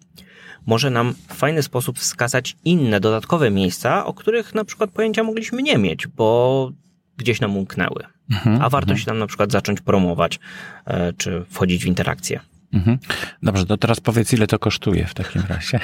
może 0.66 0.90
nam 0.90 1.14
w 1.28 1.34
fajny 1.34 1.62
sposób 1.62 1.98
wskazać 1.98 2.56
inne, 2.64 3.00
dodatkowe 3.00 3.50
miejsca, 3.50 4.06
o 4.06 4.14
których 4.14 4.54
na 4.54 4.64
przykład 4.64 4.90
pojęcia 4.90 5.22
mogliśmy 5.22 5.62
nie 5.62 5.78
mieć, 5.78 6.06
bo 6.06 6.70
gdzieś 7.16 7.40
nam 7.40 7.56
umknęły. 7.56 8.13
Mhm, 8.30 8.62
a 8.62 8.68
warto 8.68 8.90
mhm. 8.90 8.98
się 8.98 9.06
tam 9.06 9.18
na 9.18 9.26
przykład 9.26 9.52
zacząć 9.52 9.80
promować, 9.80 10.40
e, 10.86 11.12
czy 11.12 11.44
wchodzić 11.50 11.84
w 11.84 11.86
interakcję. 11.86 12.40
Mhm. 12.72 12.98
Dobrze, 13.42 13.66
to 13.66 13.76
teraz 13.76 14.00
powiedz, 14.00 14.32
ile 14.32 14.46
to 14.46 14.58
kosztuje 14.58 15.06
w 15.06 15.14
takim 15.14 15.42
razie. 15.48 15.80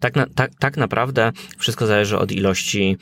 Tak, 0.00 0.16
na, 0.16 0.26
tak, 0.34 0.50
tak 0.58 0.76
naprawdę 0.76 1.32
wszystko 1.58 1.86
zależy 1.86 2.18
od 2.18 2.32
ilości 2.32 2.96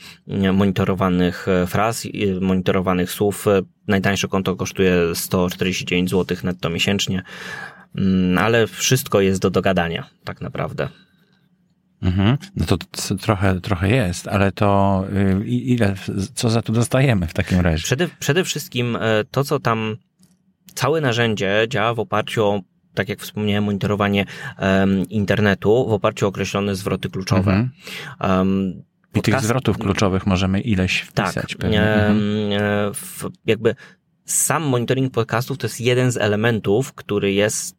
monitorowanych 0.53 1.47
e, 1.47 1.67
fraz, 1.67 2.07
monitorowanych 2.41 3.11
słów. 3.11 3.45
Najtańsze 3.87 4.27
konto 4.27 4.55
kosztuje 4.55 4.95
149 5.15 6.09
zł 6.09 6.37
netto 6.43 6.69
miesięcznie, 6.69 7.23
mm, 7.95 8.37
ale 8.37 8.67
wszystko 8.67 9.21
jest 9.21 9.41
do 9.41 9.49
dogadania, 9.49 10.09
tak 10.23 10.41
naprawdę. 10.41 10.87
Mhm. 12.01 12.37
No 12.55 12.65
to 12.65 12.77
trochę, 13.17 13.61
trochę 13.61 13.89
jest, 13.89 14.27
ale 14.27 14.51
to 14.51 15.03
y, 15.41 15.45
ile, 15.45 15.95
co 16.33 16.49
za 16.49 16.61
to 16.61 16.73
dostajemy 16.73 17.27
w 17.27 17.33
takim 17.33 17.59
razie? 17.59 17.83
Przede, 17.83 18.07
przede 18.19 18.43
wszystkim 18.43 18.95
e, 18.95 19.23
to, 19.31 19.43
co 19.43 19.59
tam, 19.59 19.97
całe 20.73 21.01
narzędzie 21.01 21.65
działa 21.69 21.93
w 21.93 21.99
oparciu 21.99 22.45
o 22.45 22.61
tak 22.93 23.09
jak 23.09 23.19
wspomniałem, 23.19 23.63
monitorowanie 23.63 24.25
um, 24.59 25.09
internetu 25.09 25.89
w 25.89 25.93
oparciu 25.93 26.25
o 26.25 26.29
określone 26.29 26.75
zwroty 26.75 27.09
kluczowe. 27.09 27.51
Mhm. 27.51 27.69
Um, 28.19 28.83
I 29.15 29.21
tych 29.21 29.41
zwrotów 29.41 29.77
kluczowych 29.77 30.27
możemy 30.27 30.61
ileś 30.61 30.99
wpisać 30.99 31.33
tak, 31.33 31.57
pewnie. 31.59 31.81
Mhm. 31.81 32.17
E, 32.51 32.93
w, 32.93 33.29
jakby 33.45 33.75
sam 34.25 34.63
monitoring 34.63 35.13
podcastów 35.13 35.57
to 35.57 35.67
jest 35.67 35.81
jeden 35.81 36.11
z 36.11 36.17
elementów, 36.17 36.93
który 36.93 37.33
jest 37.33 37.75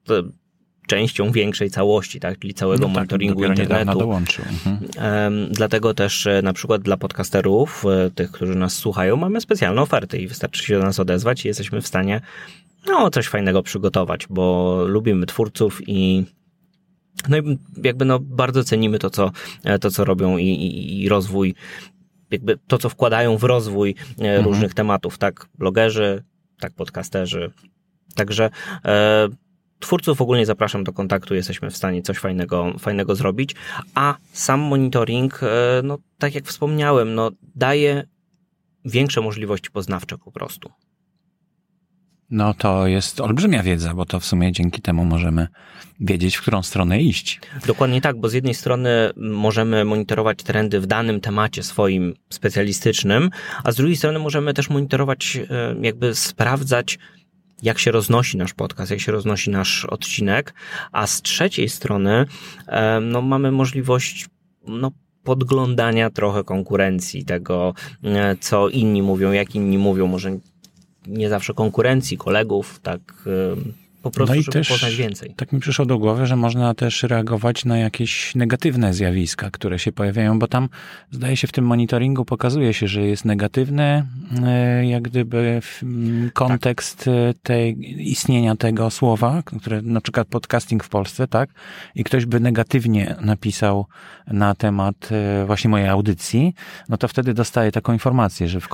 częścią 0.86 1.32
większej 1.32 1.70
całości, 1.70 2.20
tak, 2.20 2.38
czyli 2.38 2.54
całego 2.54 2.80
no 2.80 2.86
tak, 2.86 2.94
monitoringu 2.94 3.44
internetu. 3.44 3.98
Dołączył. 3.98 4.44
Mhm. 4.44 5.48
Dlatego 5.52 5.94
też 5.94 6.26
e, 6.26 6.42
na 6.42 6.52
przykład 6.52 6.82
dla 6.82 6.96
podcasterów, 6.96 7.84
e, 7.86 8.10
tych, 8.10 8.32
którzy 8.32 8.54
nas 8.54 8.74
słuchają, 8.74 9.16
mamy 9.16 9.40
specjalne 9.40 9.82
oferty 9.82 10.18
i 10.18 10.28
wystarczy 10.28 10.64
się 10.64 10.78
do 10.78 10.84
nas 10.84 11.00
odezwać 11.00 11.44
i 11.44 11.48
jesteśmy 11.48 11.80
w 11.80 11.86
stanie 11.86 12.20
no, 12.86 13.10
coś 13.10 13.28
fajnego 13.28 13.62
przygotować, 13.62 14.26
bo 14.30 14.76
lubimy 14.86 15.26
twórców 15.26 15.80
i 15.86 16.24
no 17.28 17.38
i 17.38 17.58
jakby 17.84 18.04
no 18.04 18.18
bardzo 18.18 18.64
cenimy 18.64 18.98
to, 18.98 19.10
co, 19.10 19.30
e, 19.64 19.78
to, 19.78 19.90
co 19.90 20.04
robią 20.04 20.36
i, 20.36 20.46
i, 20.46 21.02
i 21.02 21.08
rozwój, 21.08 21.54
jakby 22.30 22.58
to, 22.66 22.78
co 22.78 22.88
wkładają 22.88 23.36
w 23.36 23.44
rozwój 23.44 23.94
mhm. 24.18 24.44
różnych 24.44 24.74
tematów, 24.74 25.18
tak 25.18 25.46
blogerzy, 25.58 26.22
tak 26.60 26.72
podcasterzy. 26.72 27.50
Także 28.14 28.50
twórców 29.82 30.20
ogólnie 30.20 30.46
zapraszam 30.46 30.84
do 30.84 30.92
kontaktu, 30.92 31.34
jesteśmy 31.34 31.70
w 31.70 31.76
stanie 31.76 32.02
coś 32.02 32.18
fajnego, 32.18 32.72
fajnego 32.78 33.14
zrobić, 33.14 33.54
a 33.94 34.16
sam 34.32 34.60
monitoring, 34.60 35.40
e, 35.42 35.46
no 35.84 35.98
tak 36.18 36.34
jak 36.34 36.44
wspomniałem, 36.44 37.14
no 37.14 37.30
daje 37.54 38.04
większe 38.84 39.20
możliwości 39.20 39.70
poznawcze 39.70 40.18
po 40.18 40.32
prostu. 40.32 40.70
No 42.30 42.54
to 42.54 42.86
jest 42.86 43.20
olbrzymia 43.20 43.62
wiedza, 43.62 43.94
bo 43.94 44.04
to 44.04 44.20
w 44.20 44.24
sumie 44.24 44.52
dzięki 44.52 44.82
temu 44.82 45.04
możemy 45.04 45.48
wiedzieć, 46.00 46.36
w 46.36 46.42
którą 46.42 46.62
stronę 46.62 47.00
iść. 47.00 47.40
Dokładnie 47.66 48.00
tak, 48.00 48.20
bo 48.20 48.28
z 48.28 48.32
jednej 48.32 48.54
strony 48.54 49.10
możemy 49.16 49.84
monitorować 49.84 50.38
trendy 50.42 50.80
w 50.80 50.86
danym 50.86 51.20
temacie 51.20 51.62
swoim 51.62 52.14
specjalistycznym, 52.30 53.30
a 53.64 53.72
z 53.72 53.76
drugiej 53.76 53.96
strony 53.96 54.18
możemy 54.18 54.54
też 54.54 54.70
monitorować, 54.70 55.38
e, 55.50 55.74
jakby 55.80 56.14
sprawdzać, 56.14 56.98
jak 57.62 57.78
się 57.78 57.90
roznosi 57.90 58.36
nasz 58.36 58.54
podcast, 58.54 58.90
jak 58.90 59.00
się 59.00 59.12
roznosi 59.12 59.50
nasz 59.50 59.84
odcinek, 59.84 60.54
a 60.92 61.06
z 61.06 61.22
trzeciej 61.22 61.68
strony 61.68 62.26
no, 63.02 63.22
mamy 63.22 63.52
możliwość 63.52 64.26
no, 64.66 64.90
podglądania 65.24 66.10
trochę 66.10 66.44
konkurencji, 66.44 67.24
tego, 67.24 67.74
e, 68.04 68.36
co 68.40 68.68
inni 68.68 69.02
mówią, 69.02 69.32
jak 69.32 69.54
inni 69.54 69.78
mówią, 69.78 70.06
może 70.06 70.38
nie 71.06 71.28
zawsze 71.28 71.54
konkurencji, 71.54 72.16
kolegów, 72.16 72.80
tak 72.82 73.00
po 74.02 74.10
prostu, 74.10 74.34
no 74.34 74.40
i 74.40 74.42
żeby 74.42 74.52
też, 74.52 74.68
poznać 74.68 74.96
więcej. 74.96 75.34
Tak 75.36 75.52
mi 75.52 75.60
przyszło 75.60 75.86
do 75.86 75.98
głowy, 75.98 76.26
że 76.26 76.36
można 76.36 76.74
też 76.74 77.02
reagować 77.02 77.64
na 77.64 77.78
jakieś 77.78 78.34
negatywne 78.34 78.94
zjawiska, 78.94 79.50
które 79.50 79.78
się 79.78 79.92
pojawiają, 79.92 80.38
bo 80.38 80.46
tam 80.46 80.68
zdaje 81.10 81.36
się 81.36 81.46
w 81.46 81.52
tym 81.52 81.66
monitoringu 81.66 82.24
pokazuje 82.24 82.74
się, 82.74 82.88
że 82.88 83.00
jest 83.00 83.24
negatywny 83.24 84.06
e, 84.42 84.86
jak 84.86 85.02
gdyby 85.02 85.60
kontekst 86.32 86.98
tak. 86.98 87.42
tej, 87.42 87.76
istnienia 88.10 88.56
tego 88.56 88.90
słowa, 88.90 89.42
które 89.42 89.82
na 89.82 90.00
przykład 90.00 90.28
podcasting 90.28 90.84
w 90.84 90.88
Polsce, 90.88 91.28
tak? 91.28 91.50
I 91.94 92.04
ktoś 92.04 92.26
by 92.26 92.40
negatywnie 92.40 93.16
napisał 93.20 93.86
na 94.26 94.54
temat 94.54 95.08
e, 95.12 95.46
właśnie 95.46 95.70
mojej 95.70 95.88
audycji, 95.88 96.54
no 96.88 96.96
to 96.96 97.08
wtedy 97.08 97.34
dostaje 97.34 97.72
taką 97.72 97.92
informację, 97.92 98.48
że 98.48 98.60
w, 98.60 98.68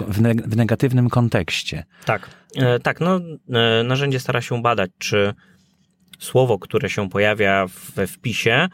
w 0.46 0.56
negatywnym 0.56 1.08
kontekście. 1.10 1.84
Tak. 2.04 2.30
E, 2.56 2.78
tak, 2.78 3.00
no 3.00 3.20
e, 3.50 3.82
narzędzie 3.82 4.20
stara 4.20 4.40
się 4.40 4.62
badać, 4.62 4.90
czy 4.98 5.34
słowo, 6.18 6.58
które 6.58 6.90
się 6.90 7.10
pojawia 7.10 7.66
we 7.94 8.06
wpisie, 8.06 8.68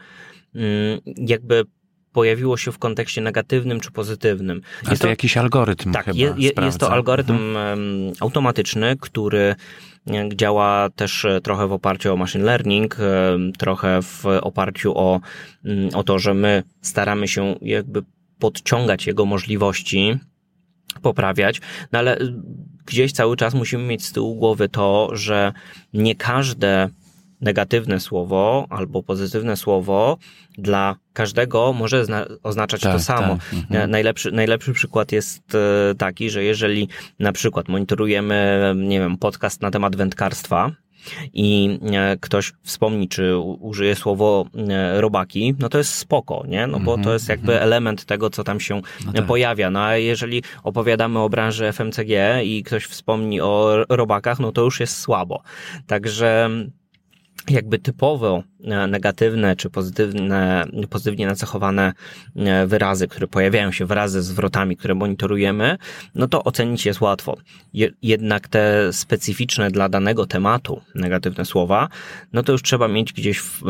mm, 0.55 0.99
jakby 1.17 1.63
pojawiło 2.11 2.57
się 2.57 2.71
w 2.71 2.79
kontekście 2.79 3.21
negatywnym 3.21 3.79
czy 3.79 3.91
pozytywnym. 3.91 4.61
Jest 4.81 4.87
A 4.87 4.95
to, 4.95 5.01
to 5.01 5.07
jakiś 5.07 5.37
algorytm 5.37 5.91
Tak, 5.91 6.05
chyba 6.05 6.17
je, 6.17 6.51
jest 6.61 6.79
to 6.79 6.91
algorytm 6.91 7.35
mhm. 7.35 7.79
automatyczny, 8.19 8.95
który 8.99 9.55
e, 10.07 10.29
działa 10.35 10.89
też 10.89 11.25
trochę 11.43 11.67
w 11.67 11.71
oparciu 11.71 12.13
o 12.13 12.17
machine 12.17 12.43
learning, 12.43 12.97
trochę 13.57 14.01
w 14.01 14.25
oparciu 14.25 14.97
o, 14.97 15.19
mm, 15.65 15.89
o 15.93 16.03
to, 16.03 16.19
że 16.19 16.33
my 16.33 16.63
staramy 16.81 17.27
się 17.27 17.55
jakby 17.61 18.03
podciągać 18.39 19.07
jego 19.07 19.25
możliwości, 19.25 20.19
poprawiać, 21.05 21.61
no 21.91 21.99
ale 21.99 22.17
gdzieś 22.85 23.11
cały 23.11 23.37
czas 23.37 23.53
musimy 23.53 23.83
mieć 23.83 24.05
z 24.05 24.11
tyłu 24.11 24.35
głowy 24.35 24.69
to, 24.69 25.09
że 25.13 25.53
nie 25.93 26.15
każde 26.15 26.89
negatywne 27.41 27.99
słowo 27.99 28.67
albo 28.69 29.03
pozytywne 29.03 29.57
słowo 29.57 30.17
dla 30.57 30.95
każdego 31.13 31.73
może 31.73 32.05
oznaczać 32.43 32.81
tak, 32.81 32.93
to 32.93 32.99
samo. 32.99 33.37
Tak. 33.37 33.53
Mhm. 33.53 33.91
Najlepszy, 33.91 34.31
najlepszy 34.31 34.73
przykład 34.73 35.11
jest 35.11 35.55
e, 35.55 35.95
taki, 35.95 36.29
że 36.29 36.43
jeżeli 36.43 36.87
na 37.19 37.31
przykład 37.31 37.67
monitorujemy, 37.67 38.73
nie 38.75 38.99
wiem, 38.99 39.17
podcast 39.17 39.61
na 39.61 39.71
temat 39.71 39.95
wędkarstwa, 39.95 40.71
i 41.33 41.79
e, 41.93 42.17
ktoś 42.17 42.53
wspomni, 42.63 43.09
czy 43.09 43.37
użyje 43.37 43.95
słowo 43.95 44.45
e, 44.69 45.01
robaki, 45.01 45.55
no 45.59 45.69
to 45.69 45.77
jest 45.77 45.93
spoko, 45.93 46.43
nie? 46.47 46.67
No 46.67 46.79
bo 46.79 46.91
to 46.91 46.97
mhm, 46.97 47.13
jest 47.13 47.29
jakby 47.29 47.51
mhm. 47.51 47.63
element 47.63 48.05
tego, 48.05 48.29
co 48.29 48.43
tam 48.43 48.59
się 48.59 48.81
no 49.05 49.13
tak. 49.13 49.25
pojawia. 49.25 49.69
No 49.69 49.79
a 49.79 49.97
jeżeli 49.97 50.43
opowiadamy 50.63 51.19
o 51.19 51.29
branży 51.29 51.71
FMCG 51.73 52.43
i 52.43 52.63
ktoś 52.63 52.85
wspomni 52.85 53.41
o 53.41 53.85
robakach, 53.89 54.39
no 54.39 54.51
to 54.51 54.61
już 54.61 54.79
jest 54.79 54.97
słabo. 54.97 55.41
Także 55.87 56.49
jakby 57.49 57.79
typowo 57.79 58.37
e, 58.37 58.54
negatywne 58.65 59.55
czy 59.55 59.69
pozytywne, 59.69 60.65
pozytywnie 60.89 61.27
nacechowane 61.27 61.93
e, 62.35 62.67
wyrazy, 62.67 63.07
które 63.07 63.27
pojawiają 63.27 63.71
się 63.71 63.85
wraz 63.85 64.11
ze 64.11 64.23
zwrotami, 64.23 64.77
które 64.77 64.95
monitorujemy, 64.95 65.77
no 66.15 66.27
to 66.27 66.43
ocenić 66.43 66.85
jest 66.85 67.01
łatwo. 67.01 67.37
Jednak 68.01 68.47
te 68.47 68.93
specyficzne 68.93 69.71
dla 69.71 69.89
danego 69.89 70.25
tematu 70.27 70.81
negatywne 70.95 71.45
słowa, 71.45 71.89
no 72.33 72.43
to 72.43 72.51
już 72.51 72.63
trzeba 72.63 72.87
mieć 72.87 73.13
gdzieś 73.13 73.39
w, 73.39 73.61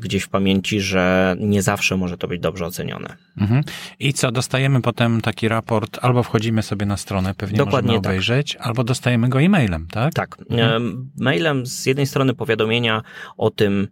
gdzieś 0.00 0.22
w 0.22 0.28
pamięci, 0.28 0.80
że 0.80 1.36
nie 1.40 1.62
zawsze 1.62 1.96
może 1.96 2.18
to 2.18 2.28
być 2.28 2.40
dobrze 2.40 2.66
ocenione. 2.66 3.16
Mhm. 3.38 3.62
I 4.00 4.12
co, 4.12 4.32
dostajemy 4.32 4.82
potem 4.82 5.20
taki 5.20 5.48
raport, 5.48 5.98
albo 6.02 6.22
wchodzimy 6.22 6.62
sobie 6.62 6.86
na 6.86 6.96
stronę, 6.96 7.34
pewnie 7.34 7.58
Dokładnie 7.58 7.86
możemy 7.86 8.02
tak. 8.02 8.10
obejrzeć, 8.10 8.52
tak. 8.52 8.66
albo 8.66 8.84
dostajemy 8.84 9.28
go 9.28 9.40
e-mailem, 9.40 9.86
tak? 9.90 10.14
Tak. 10.14 10.36
Mhm. 10.50 11.10
Mailem 11.20 11.66
z 11.66 11.86
jednej 11.86 12.06
strony 12.06 12.34
powiadomienia 12.34 13.02
o 13.36 13.50
tym, 13.50 13.88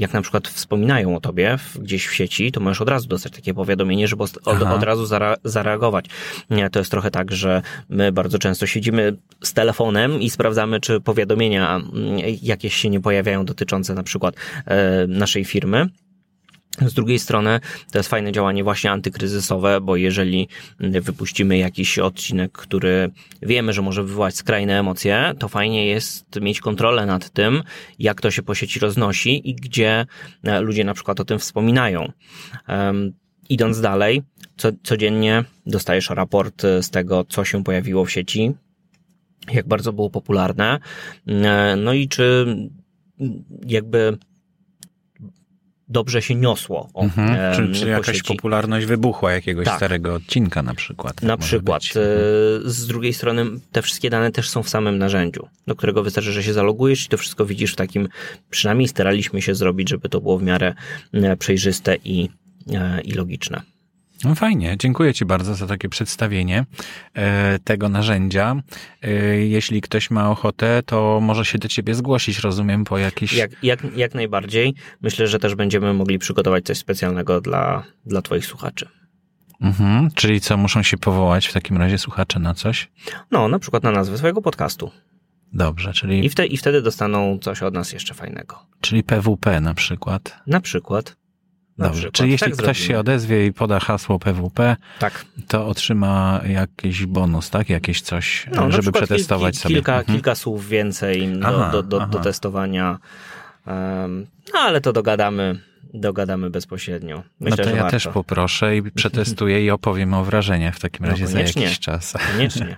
jak 0.00 0.12
na 0.12 0.22
przykład 0.22 0.48
wspominają 0.48 1.16
o 1.16 1.20
tobie 1.20 1.56
gdzieś 1.78 2.06
w 2.06 2.14
sieci, 2.14 2.52
to 2.52 2.60
możesz 2.60 2.80
od 2.80 2.88
razu 2.88 3.08
dostać 3.08 3.32
takie 3.32 3.54
powiadomienie, 3.54 4.08
żeby 4.08 4.22
od, 4.22 4.38
od 4.46 4.82
razu 4.82 5.06
zara, 5.06 5.36
zareagować. 5.44 6.04
To 6.72 6.78
jest 6.78 6.90
trochę 6.90 7.10
tak, 7.10 7.32
że 7.32 7.62
my 7.88 8.12
bardzo 8.12 8.38
często 8.38 8.66
siedzimy 8.66 9.16
z 9.42 9.52
telefonem 9.52 10.20
i 10.20 10.30
sprawdzamy, 10.30 10.80
czy 10.80 11.00
powiadomienia 11.00 11.76
mm, 11.76 12.18
jakieś 12.42 12.74
się 12.74 12.90
nie 12.90 13.00
pojawiają 13.00 13.44
dotyczące 13.44 13.94
na 13.94 14.02
przykład 14.02 14.34
e, 14.66 15.06
naszej 15.06 15.44
firmy. 15.44 15.86
Z 16.78 16.94
drugiej 16.94 17.18
strony 17.18 17.60
to 17.92 17.98
jest 17.98 18.08
fajne 18.08 18.32
działanie 18.32 18.64
właśnie 18.64 18.90
antykryzysowe, 18.90 19.80
bo 19.80 19.96
jeżeli 19.96 20.48
wypuścimy 20.80 21.58
jakiś 21.58 21.98
odcinek, 21.98 22.52
który 22.52 23.10
wiemy, 23.42 23.72
że 23.72 23.82
może 23.82 24.02
wywołać 24.02 24.36
skrajne 24.36 24.78
emocje, 24.78 25.34
to 25.38 25.48
fajnie 25.48 25.86
jest 25.86 26.40
mieć 26.40 26.60
kontrolę 26.60 27.06
nad 27.06 27.30
tym, 27.30 27.62
jak 27.98 28.20
to 28.20 28.30
się 28.30 28.42
po 28.42 28.54
sieci 28.54 28.80
roznosi 28.80 29.50
i 29.50 29.54
gdzie 29.54 30.06
e, 30.42 30.60
ludzie 30.60 30.84
na 30.84 30.94
przykład 30.94 31.20
o 31.20 31.24
tym 31.24 31.38
wspominają. 31.38 32.12
Um, 32.68 33.12
idąc 33.48 33.80
dalej, 33.80 34.22
co, 34.56 34.68
codziennie 34.82 35.44
dostajesz 35.66 36.10
raport 36.10 36.62
z 36.62 36.90
tego, 36.90 37.24
co 37.24 37.44
się 37.44 37.64
pojawiło 37.64 38.04
w 38.04 38.10
sieci, 38.10 38.52
jak 39.52 39.68
bardzo 39.68 39.92
było 39.92 40.10
popularne, 40.10 40.78
e, 41.26 41.76
no 41.76 41.92
i 41.92 42.08
czy 42.08 42.56
jakby 43.66 44.18
dobrze 45.90 46.22
się 46.22 46.34
niosło. 46.34 46.90
O, 46.94 47.02
mhm. 47.02 47.54
Czy, 47.54 47.80
czy 47.80 47.88
jakaś 47.88 48.16
sieci. 48.16 48.34
popularność 48.34 48.86
wybuchła 48.86 49.32
jakiegoś 49.32 49.64
tak. 49.64 49.76
starego 49.76 50.14
odcinka 50.14 50.62
na 50.62 50.74
przykład. 50.74 51.22
Na 51.22 51.36
przykład. 51.36 51.82
Być. 51.82 51.96
E, 51.96 52.00
z 52.64 52.86
drugiej 52.86 53.12
strony 53.12 53.46
te 53.72 53.82
wszystkie 53.82 54.10
dane 54.10 54.30
też 54.30 54.48
są 54.48 54.62
w 54.62 54.68
samym 54.68 54.98
narzędziu, 54.98 55.48
do 55.66 55.76
którego 55.76 56.02
wystarczy, 56.02 56.32
że 56.32 56.42
się 56.42 56.52
zalogujesz 56.52 57.06
i 57.06 57.08
to 57.08 57.16
wszystko 57.16 57.46
widzisz 57.46 57.72
w 57.72 57.76
takim, 57.76 58.08
przynajmniej 58.50 58.88
staraliśmy 58.88 59.42
się 59.42 59.54
zrobić, 59.54 59.88
żeby 59.88 60.08
to 60.08 60.20
było 60.20 60.38
w 60.38 60.42
miarę 60.42 60.74
e, 61.12 61.36
przejrzyste 61.36 61.96
i, 62.04 62.28
e, 62.72 63.00
i 63.00 63.12
logiczne. 63.12 63.62
No 64.24 64.34
fajnie, 64.34 64.76
dziękuję 64.78 65.14
Ci 65.14 65.24
bardzo 65.24 65.54
za 65.54 65.66
takie 65.66 65.88
przedstawienie 65.88 66.64
e, 67.14 67.58
tego 67.58 67.88
narzędzia. 67.88 68.56
E, 69.02 69.10
jeśli 69.36 69.80
ktoś 69.80 70.10
ma 70.10 70.30
ochotę, 70.30 70.82
to 70.86 71.18
może 71.22 71.44
się 71.44 71.58
do 71.58 71.68
Ciebie 71.68 71.94
zgłosić, 71.94 72.38
rozumiem, 72.38 72.84
po 72.84 72.98
jakiś... 72.98 73.32
Jak, 73.32 73.50
jak, 73.62 73.96
jak 73.96 74.14
najbardziej. 74.14 74.74
Myślę, 75.02 75.26
że 75.26 75.38
też 75.38 75.54
będziemy 75.54 75.94
mogli 75.94 76.18
przygotować 76.18 76.64
coś 76.64 76.78
specjalnego 76.78 77.40
dla, 77.40 77.84
dla 78.06 78.22
Twoich 78.22 78.46
słuchaczy. 78.46 78.88
Mhm, 79.60 80.10
czyli 80.14 80.40
co, 80.40 80.56
muszą 80.56 80.82
się 80.82 80.96
powołać 80.96 81.46
w 81.46 81.52
takim 81.52 81.76
razie 81.76 81.98
słuchacze 81.98 82.38
na 82.38 82.54
coś? 82.54 82.90
No, 83.30 83.48
na 83.48 83.58
przykład 83.58 83.82
na 83.82 83.90
nazwę 83.90 84.18
swojego 84.18 84.42
podcastu. 84.42 84.90
Dobrze, 85.52 85.92
czyli... 85.92 86.24
I, 86.24 86.28
wte, 86.28 86.46
I 86.46 86.56
wtedy 86.56 86.82
dostaną 86.82 87.38
coś 87.38 87.62
od 87.62 87.74
nas 87.74 87.92
jeszcze 87.92 88.14
fajnego. 88.14 88.58
Czyli 88.80 89.02
PWP 89.02 89.60
na 89.60 89.74
przykład? 89.74 90.38
Na 90.46 90.60
przykład. 90.60 91.16
Dobrze, 91.80 92.12
czyli 92.12 92.30
jeśli 92.30 92.44
tak 92.44 92.54
ktoś 92.54 92.64
zrobimy. 92.64 92.86
się 92.86 92.98
odezwie 92.98 93.46
i 93.46 93.52
poda 93.52 93.80
hasło 93.80 94.18
PWP, 94.18 94.76
tak. 94.98 95.24
to 95.48 95.66
otrzyma 95.66 96.40
jakiś 96.48 97.06
bonus, 97.06 97.50
tak? 97.50 97.70
Jakieś 97.70 98.00
coś, 98.00 98.46
no, 98.54 98.70
żeby 98.72 98.92
przetestować 98.92 99.54
kil, 99.54 99.62
sobie. 99.62 99.74
Kilka, 99.74 99.98
mhm. 99.98 100.16
kilka 100.16 100.34
słów 100.34 100.68
więcej 100.68 101.28
do, 101.28 101.48
aha, 101.48 101.70
do, 101.72 101.82
do, 101.82 102.06
do, 102.06 102.18
testowania. 102.18 102.98
Um, 103.66 104.26
no 104.54 104.60
ale 104.60 104.80
to 104.80 104.92
dogadamy 104.92 105.58
dogadamy 105.94 106.50
bezpośrednio. 106.50 107.22
Myślę, 107.40 107.56
no 107.58 107.64
to 107.64 107.70
ja 107.70 107.82
warto. 107.82 107.90
też 107.90 108.08
poproszę 108.08 108.76
i 108.76 108.82
przetestuję 108.82 109.64
i 109.64 109.70
opowiem 109.70 110.14
o 110.14 110.24
wrażeniach 110.24 110.76
w 110.76 110.80
takim 110.80 111.06
no 111.06 111.12
razie 111.12 111.24
no, 111.24 111.30
za 111.30 111.40
jakiś 111.40 111.78
czas. 111.78 112.14
Koniecznie. 112.32 112.76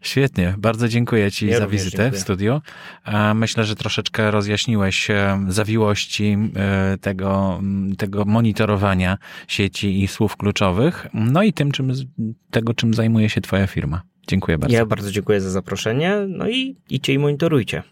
Świetnie, 0.00 0.54
bardzo 0.58 0.88
dziękuję 0.88 1.30
Ci 1.30 1.46
ja 1.46 1.58
za 1.58 1.66
wizytę 1.66 1.96
dziękuję. 1.96 2.20
w 2.20 2.22
studiu. 2.22 2.60
Myślę, 3.34 3.64
że 3.64 3.76
troszeczkę 3.76 4.30
rozjaśniłeś 4.30 5.10
e, 5.10 5.44
zawiłości 5.48 6.36
e, 6.56 6.98
tego, 7.00 7.60
tego 7.98 8.24
monitorowania 8.24 9.18
sieci 9.48 10.02
i 10.02 10.08
słów 10.08 10.36
kluczowych, 10.36 11.06
no 11.14 11.42
i 11.42 11.52
tym, 11.52 11.72
czym, 11.72 11.92
tego, 12.50 12.74
czym 12.74 12.94
zajmuje 12.94 13.28
się 13.28 13.40
Twoja 13.40 13.66
firma. 13.66 14.02
Dziękuję 14.28 14.58
bardzo. 14.58 14.76
Ja 14.76 14.86
bardzo 14.86 15.10
dziękuję 15.10 15.40
za 15.40 15.50
zaproszenie, 15.50 16.16
no 16.28 16.48
i 16.48 16.76
idźcie 16.90 17.12
i 17.12 17.18
monitorujcie. 17.18 17.82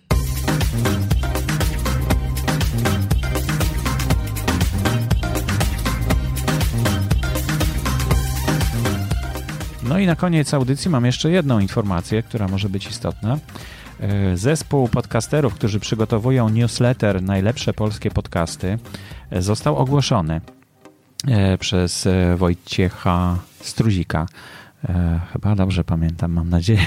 No 9.93 9.99
i 9.99 10.07
na 10.07 10.17
koniec 10.17 10.55
audycji 10.55 10.91
mam 10.91 11.05
jeszcze 11.05 11.31
jedną 11.31 11.59
informację, 11.59 12.23
która 12.23 12.49
może 12.49 12.69
być 12.69 12.87
istotna. 12.87 13.39
E, 14.01 14.37
zespół 14.37 14.89
podcasterów, 14.89 15.55
którzy 15.55 15.81
przygotowują 15.81 16.49
newsletter 16.49 17.23
Najlepsze 17.23 17.73
polskie 17.73 18.11
podcasty, 18.11 18.79
e, 19.31 19.43
został 19.43 19.77
ogłoszony 19.77 20.41
e, 21.29 21.59
przez 21.59 22.09
Wojciecha 22.37 23.39
Struzika. 23.61 24.27
Chyba 25.33 25.55
dobrze 25.55 25.85
pamiętam, 25.85 26.33
mam 26.33 26.49
nadzieję. 26.49 26.81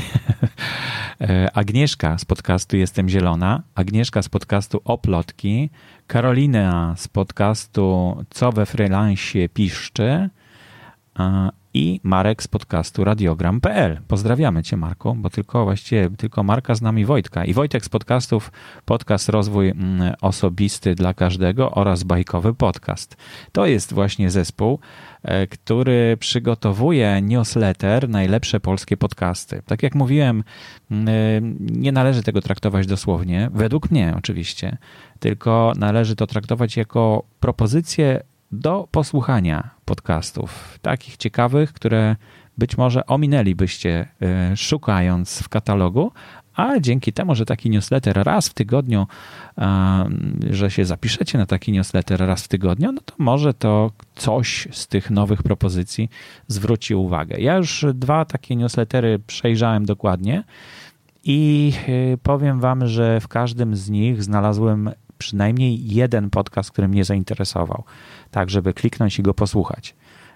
Agnieszka 1.54 2.18
z 2.18 2.26
podcastu 2.26 2.78
Jestem 2.78 3.10
Zielona, 3.10 3.63
Agnieszka 3.76 4.22
z 4.22 4.30
podcastu 4.30 4.82
Oplotki, 4.86 5.70
Karolina 6.08 6.96
z 6.98 7.08
podcastu 7.08 8.18
Co 8.30 8.52
we 8.52 8.65
freelancie 8.65 9.50
piszczy 9.50 10.30
i 11.76 12.00
Marek 12.04 12.44
z 12.44 12.48
podcastu 12.48 13.04
radiogram.pl. 13.04 14.02
Pozdrawiamy 14.08 14.64
Cię, 14.64 14.78
Marku, 14.78 15.16
bo 15.16 15.30
tylko 15.30 15.64
właściwie 15.64 16.10
tylko 16.10 16.44
Marka 16.44 16.76
z 16.76 16.82
nami 16.82 17.06
Wojtka. 17.06 17.46
I 17.46 17.54
Wojtek 17.54 17.86
z 17.86 17.90
podcastów, 17.90 18.52
podcast 18.86 19.30
Rozwój 19.30 19.70
mm, 19.70 20.14
Osobisty 20.22 20.96
dla 20.96 21.14
Każdego 21.14 21.72
oraz 21.72 22.04
Bajkowy 22.04 22.54
Podcast. 22.54 23.18
To 23.52 23.66
jest 23.66 23.94
właśnie 23.94 24.32
zespół, 24.32 24.80
e, 25.24 25.48
który 25.48 26.18
przygotowuje 26.20 27.22
newsletter 27.22 28.10
Najlepsze 28.10 28.60
Polskie 28.60 28.98
Podcasty. 28.98 29.62
Tak 29.66 29.84
jak 29.84 29.96
mówiłem, 29.96 30.44
mm, 30.92 31.08
e, 31.08 31.12
nie 31.60 31.92
należy 31.92 32.24
tego 32.24 32.42
traktować 32.42 32.88
dosłownie, 32.88 33.50
według 33.54 33.92
mnie 33.92 34.14
oczywiście, 34.18 34.78
tylko 35.20 35.74
należy 35.78 36.16
to 36.16 36.28
traktować 36.28 36.78
jako 36.78 37.24
propozycję 37.40 38.22
do 38.56 38.88
posłuchania 38.91 39.70
podcastów, 39.86 40.80
takich 40.82 41.18
ciekawych, 41.18 41.74
które 41.74 42.15
być 42.58 42.78
może 42.78 43.06
ominęlibyście 43.06 44.08
y, 44.54 44.58
szukając 44.58 45.39
w 45.39 45.50
katalogu, 45.50 46.12
a 46.56 46.80
dzięki 46.80 47.13
temu, 47.13 47.36
że 47.36 47.46
taki 47.46 47.70
newsletter 47.70 48.24
raz 48.24 48.50
w 48.50 48.54
tygodniu, 48.54 49.08
że 50.50 50.72
się 50.72 50.86
zapiszecie 50.86 51.38
na 51.38 51.46
taki 51.46 51.72
newsletter 51.72 52.20
raz 52.20 52.44
w 52.44 52.48
tygodniu, 52.48 52.91
no 52.91 53.02
to 53.06 53.13
może 53.18 53.54
to 53.54 53.91
coś 54.15 54.68
z 54.72 54.88
tych 54.88 55.12
nowych 55.12 55.44
propozycji 55.44 56.10
zwróci 56.48 56.96
uwagę. 56.96 57.38
Ja 57.39 57.56
już 57.56 57.86
dwa 57.94 58.26
takie 58.26 58.56
newslettery 58.56 59.20
przejrzałem 59.28 59.86
dokładnie 59.86 60.44
i 61.24 61.74
y, 61.89 62.18
powiem 62.24 62.60
Wam, 62.60 62.88
że 62.88 63.20
w 63.20 63.28
każdym 63.28 63.76
z 63.76 63.89
nich 63.89 64.24
znalazłem 64.24 64.91
przynajmniej 65.17 65.93
jeden 65.93 66.30
podcast, 66.30 66.71
który 66.71 66.88
mnie 66.88 67.04
zainteresował, 67.04 67.84
tak 68.32 68.49
żeby 68.49 68.73
kliknąć 68.73 69.19
i 69.19 69.23
go 69.23 69.34
posłuchać. 69.34 69.95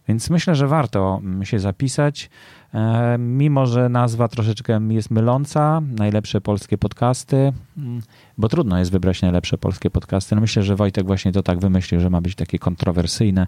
Więc 0.09 0.29
myślę, 0.29 0.55
że 0.55 0.67
warto 0.67 1.19
mm, 1.23 1.45
się 1.45 1.59
zapisać, 1.59 2.29
e, 2.73 3.17
mimo 3.19 3.65
że 3.65 3.89
nazwa 3.89 4.27
troszeczkę 4.27 4.79
jest 4.89 5.11
myląca. 5.11 5.81
Najlepsze 5.81 6.41
polskie 6.41 6.77
podcasty, 6.77 7.53
mm, 7.77 8.01
bo 8.37 8.49
trudno 8.49 8.79
jest 8.79 8.91
wybrać 8.91 9.21
najlepsze 9.21 9.57
polskie 9.57 9.89
podcasty. 9.89 10.35
No 10.35 10.41
myślę, 10.41 10.63
że 10.63 10.75
Wojtek 10.75 11.05
właśnie 11.05 11.31
to 11.31 11.43
tak 11.43 11.59
wymyślił, 11.59 12.01
że 12.01 12.09
ma 12.09 12.21
być 12.21 12.35
takie 12.35 12.59
kontrowersyjne 12.59 13.47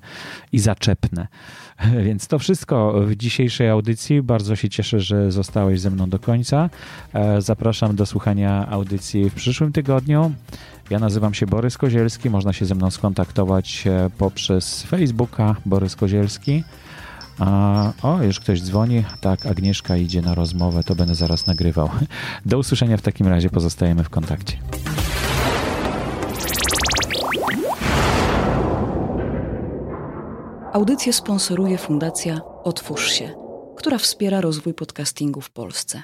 i 0.51 0.59
zaczepne. 0.59 1.27
Więc 2.05 2.27
to 2.27 2.39
wszystko 2.39 2.93
w 2.93 3.15
dzisiejszej 3.15 3.69
audycji. 3.69 4.21
Bardzo 4.21 4.55
się 4.55 4.69
cieszę, 4.69 4.99
że 4.99 5.31
zostałeś 5.31 5.79
ze 5.79 5.89
mną 5.89 6.09
do 6.09 6.19
końca. 6.19 6.69
E, 7.13 7.41
zapraszam 7.41 7.95
do 7.95 8.05
słuchania 8.05 8.67
audycji 8.69 9.29
w 9.29 9.33
przyszłym 9.33 9.71
tygodniu. 9.71 10.31
Ja 10.91 10.99
nazywam 10.99 11.33
się 11.33 11.45
Borys 11.45 11.77
Kozielski. 11.77 12.29
Można 12.29 12.53
się 12.53 12.65
ze 12.65 12.75
mną 12.75 12.91
skontaktować 12.91 13.87
e, 13.87 14.09
poprzez 14.17 14.83
Facebooka 14.83 15.55
Borys 15.65 15.95
Kozielski. 15.95 16.63
A, 17.39 17.91
o, 18.01 18.23
już 18.23 18.39
ktoś 18.39 18.61
dzwoni. 18.61 19.03
Tak, 19.21 19.45
Agnieszka 19.45 19.97
idzie 19.97 20.21
na 20.21 20.35
rozmowę, 20.35 20.83
to 20.83 20.95
będę 20.95 21.15
zaraz 21.15 21.47
nagrywał. 21.47 21.89
Do 22.45 22.57
usłyszenia 22.57 22.97
w 22.97 23.01
takim 23.01 23.27
razie, 23.27 23.49
pozostajemy 23.49 24.03
w 24.03 24.09
kontakcie. 24.09 24.57
Audycję 30.73 31.13
sponsoruje 31.13 31.77
Fundacja 31.77 32.39
Otwórz 32.63 33.11
się, 33.11 33.33
która 33.77 33.97
wspiera 33.97 34.41
rozwój 34.41 34.73
podcastingu 34.73 35.41
w 35.41 35.51
Polsce. 35.51 36.03